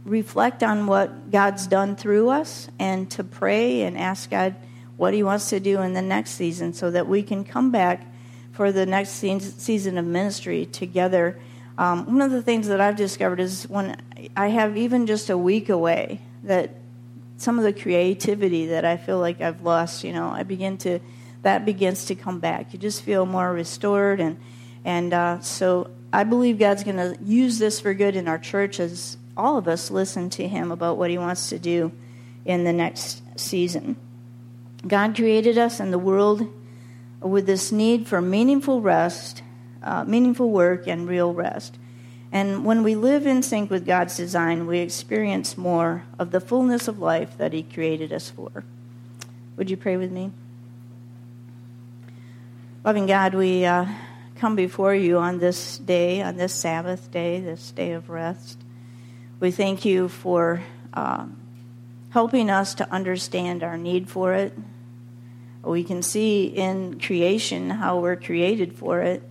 reflect 0.03 0.62
on 0.62 0.88
what 0.88 1.31
God's 1.31 1.67
done 1.67 1.95
through 1.95 2.29
us, 2.29 2.69
and 2.77 3.10
to 3.12 3.23
pray 3.23 3.81
and 3.81 3.97
ask 3.97 4.29
God 4.29 4.55
what 4.97 5.13
He 5.13 5.23
wants 5.23 5.49
to 5.49 5.60
do 5.60 5.81
in 5.81 5.93
the 5.93 6.01
next 6.01 6.31
season 6.31 6.73
so 6.73 6.91
that 6.91 7.08
we 7.08 7.23
can 7.23 7.43
come 7.43 7.71
back 7.71 8.05
for 8.51 8.71
the 8.71 8.86
next 8.86 9.12
season 9.12 9.97
of 9.97 10.05
ministry 10.05 10.65
together 10.65 11.38
um, 11.77 12.05
one 12.05 12.21
of 12.21 12.31
the 12.31 12.41
things 12.41 12.67
that 12.67 12.79
I've 12.79 12.95
discovered 12.95 13.39
is 13.39 13.67
when 13.67 13.97
I 14.36 14.47
have 14.47 14.77
even 14.77 15.08
just 15.08 15.29
a 15.29 15.38
week 15.38 15.69
away, 15.69 16.21
that 16.43 16.75
some 17.38 17.58
of 17.58 17.63
the 17.63 17.74
creativity 17.74 18.67
that 18.67 18.86
I 18.86 18.98
feel 18.98 19.19
like 19.19 19.41
I've 19.41 19.62
lost, 19.62 20.04
you 20.04 20.13
know, 20.13 20.30
I 20.30 20.43
begin 20.43 20.78
to, 20.80 21.00
that 21.41 21.65
begins 21.65 22.06
to 22.06 22.15
come 22.15 22.39
back. 22.39 22.74
You 22.74 22.80
just 22.80 23.02
feel 23.02 23.26
more 23.26 23.52
restored. 23.52 24.19
And, 24.19 24.38
and 24.84 25.13
uh, 25.13 25.39
so 25.41 25.91
I 26.13 26.24
believe 26.24 26.60
God's 26.60 26.84
going 26.84 26.98
to 26.98 27.17
use 27.24 27.60
this 27.60 27.80
for 27.80 27.93
good 27.93 28.15
in 28.15 28.28
our 28.28 28.39
church 28.39 28.80
as 28.80 29.17
all 29.36 29.58
of 29.58 29.67
us 29.67 29.91
listen 29.91 30.30
to 30.32 30.48
Him 30.48 30.71
about 30.71 30.98
what 30.98 31.10
He 31.10 31.17
wants 31.17 31.50
to 31.50 31.60
do 31.60 31.91
in 32.45 32.63
the 32.63 32.74
next 32.74 33.21
season. 33.38 33.98
God 34.88 35.15
created 35.15 35.58
us 35.58 35.80
and 35.80 35.91
the 35.91 36.00
world 36.00 36.48
with 37.19 37.48
this 37.48 37.71
need 37.71 38.08
for 38.08 38.21
meaningful 38.21 38.82
rest 38.82 39.41
uh, 39.86 40.04
meaningful 40.04 40.50
work 40.50 40.88
and 40.88 41.08
real 41.08 41.34
rest. 41.34 41.78
And 42.31 42.65
when 42.65 42.83
we 42.83 42.95
live 42.95 43.25
in 43.25 43.43
sync 43.43 43.69
with 43.69 43.85
God's 43.85 44.17
design, 44.17 44.67
we 44.67 44.79
experience 44.79 45.57
more 45.57 46.03
of 46.19 46.31
the 46.31 46.41
fullness 46.41 46.88
of 46.88 46.99
life 46.99 47.38
that 47.38 47.53
He 47.53 47.63
created 47.63 48.11
us 48.11 48.29
for. 48.29 48.63
Would 49.57 49.69
you 49.69 49.77
pray 49.77 49.95
with 49.97 50.11
me? 50.11 50.31
Loving 52.83 53.05
God, 53.05 53.33
we 53.33 53.65
uh, 53.65 53.85
come 54.35 54.55
before 54.55 54.93
you 54.93 55.17
on 55.17 55.39
this 55.39 55.77
day, 55.77 56.21
on 56.21 56.38
this 56.38 56.53
Sabbath 56.53 57.09
day, 57.09 57.39
this 57.39 57.71
day 57.71 57.93
of 57.93 58.09
rest. 58.09 58.59
We 59.39 59.51
thank 59.51 59.85
you 59.85 60.07
for 60.07 60.61
uh, 60.93 61.25
helping 62.09 62.49
us 62.49 62.75
to 62.75 62.91
understand 62.91 63.63
our 63.63 63.77
need 63.77 64.09
for 64.09 64.33
it. 64.33 64.53
We 65.63 65.83
can 65.83 66.03
see 66.03 66.45
in 66.45 66.99
creation 66.99 67.69
how 67.69 67.99
we're 67.99 68.15
created 68.15 68.75
for 68.75 69.01
it. 69.01 69.23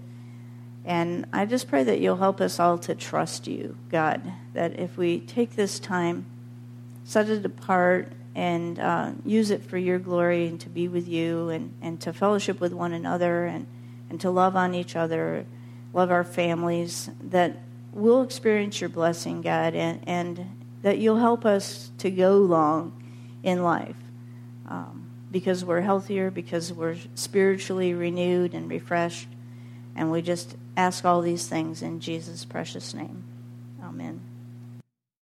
And 0.84 1.26
I 1.32 1.46
just 1.46 1.68
pray 1.68 1.82
that 1.84 2.00
you'll 2.00 2.16
help 2.16 2.40
us 2.40 2.60
all 2.60 2.76
to 2.78 2.94
trust 2.94 3.46
you, 3.46 3.76
God, 3.90 4.20
that 4.52 4.78
if 4.78 4.98
we 4.98 5.20
take 5.20 5.56
this 5.56 5.78
time, 5.78 6.26
set 7.04 7.28
it 7.30 7.44
apart, 7.44 8.12
and 8.34 8.78
uh, 8.78 9.12
use 9.24 9.50
it 9.50 9.62
for 9.62 9.78
your 9.78 9.98
glory 9.98 10.46
and 10.46 10.60
to 10.60 10.68
be 10.68 10.88
with 10.88 11.08
you 11.08 11.48
and, 11.50 11.72
and 11.80 12.00
to 12.00 12.12
fellowship 12.12 12.60
with 12.60 12.72
one 12.72 12.92
another 12.92 13.46
and, 13.46 13.66
and 14.10 14.20
to 14.20 14.30
love 14.30 14.56
on 14.56 14.74
each 14.74 14.96
other, 14.96 15.46
love 15.92 16.10
our 16.10 16.24
families, 16.24 17.08
that 17.22 17.56
we'll 17.92 18.22
experience 18.22 18.80
your 18.80 18.90
blessing, 18.90 19.40
God, 19.40 19.74
and, 19.74 20.00
and 20.06 20.64
that 20.82 20.98
you'll 20.98 21.18
help 21.18 21.46
us 21.46 21.90
to 21.98 22.10
go 22.10 22.36
long 22.38 22.92
in 23.42 23.62
life 23.62 23.96
um, 24.68 25.06
because 25.30 25.64
we're 25.64 25.80
healthier, 25.80 26.30
because 26.30 26.72
we're 26.72 26.96
spiritually 27.14 27.94
renewed 27.94 28.52
and 28.52 28.68
refreshed. 28.68 29.28
And 29.96 30.10
we 30.10 30.22
just 30.22 30.56
ask 30.76 31.04
all 31.04 31.20
these 31.20 31.46
things 31.46 31.82
in 31.82 32.00
Jesus' 32.00 32.44
precious 32.44 32.94
name. 32.94 33.24
Amen. 33.82 34.20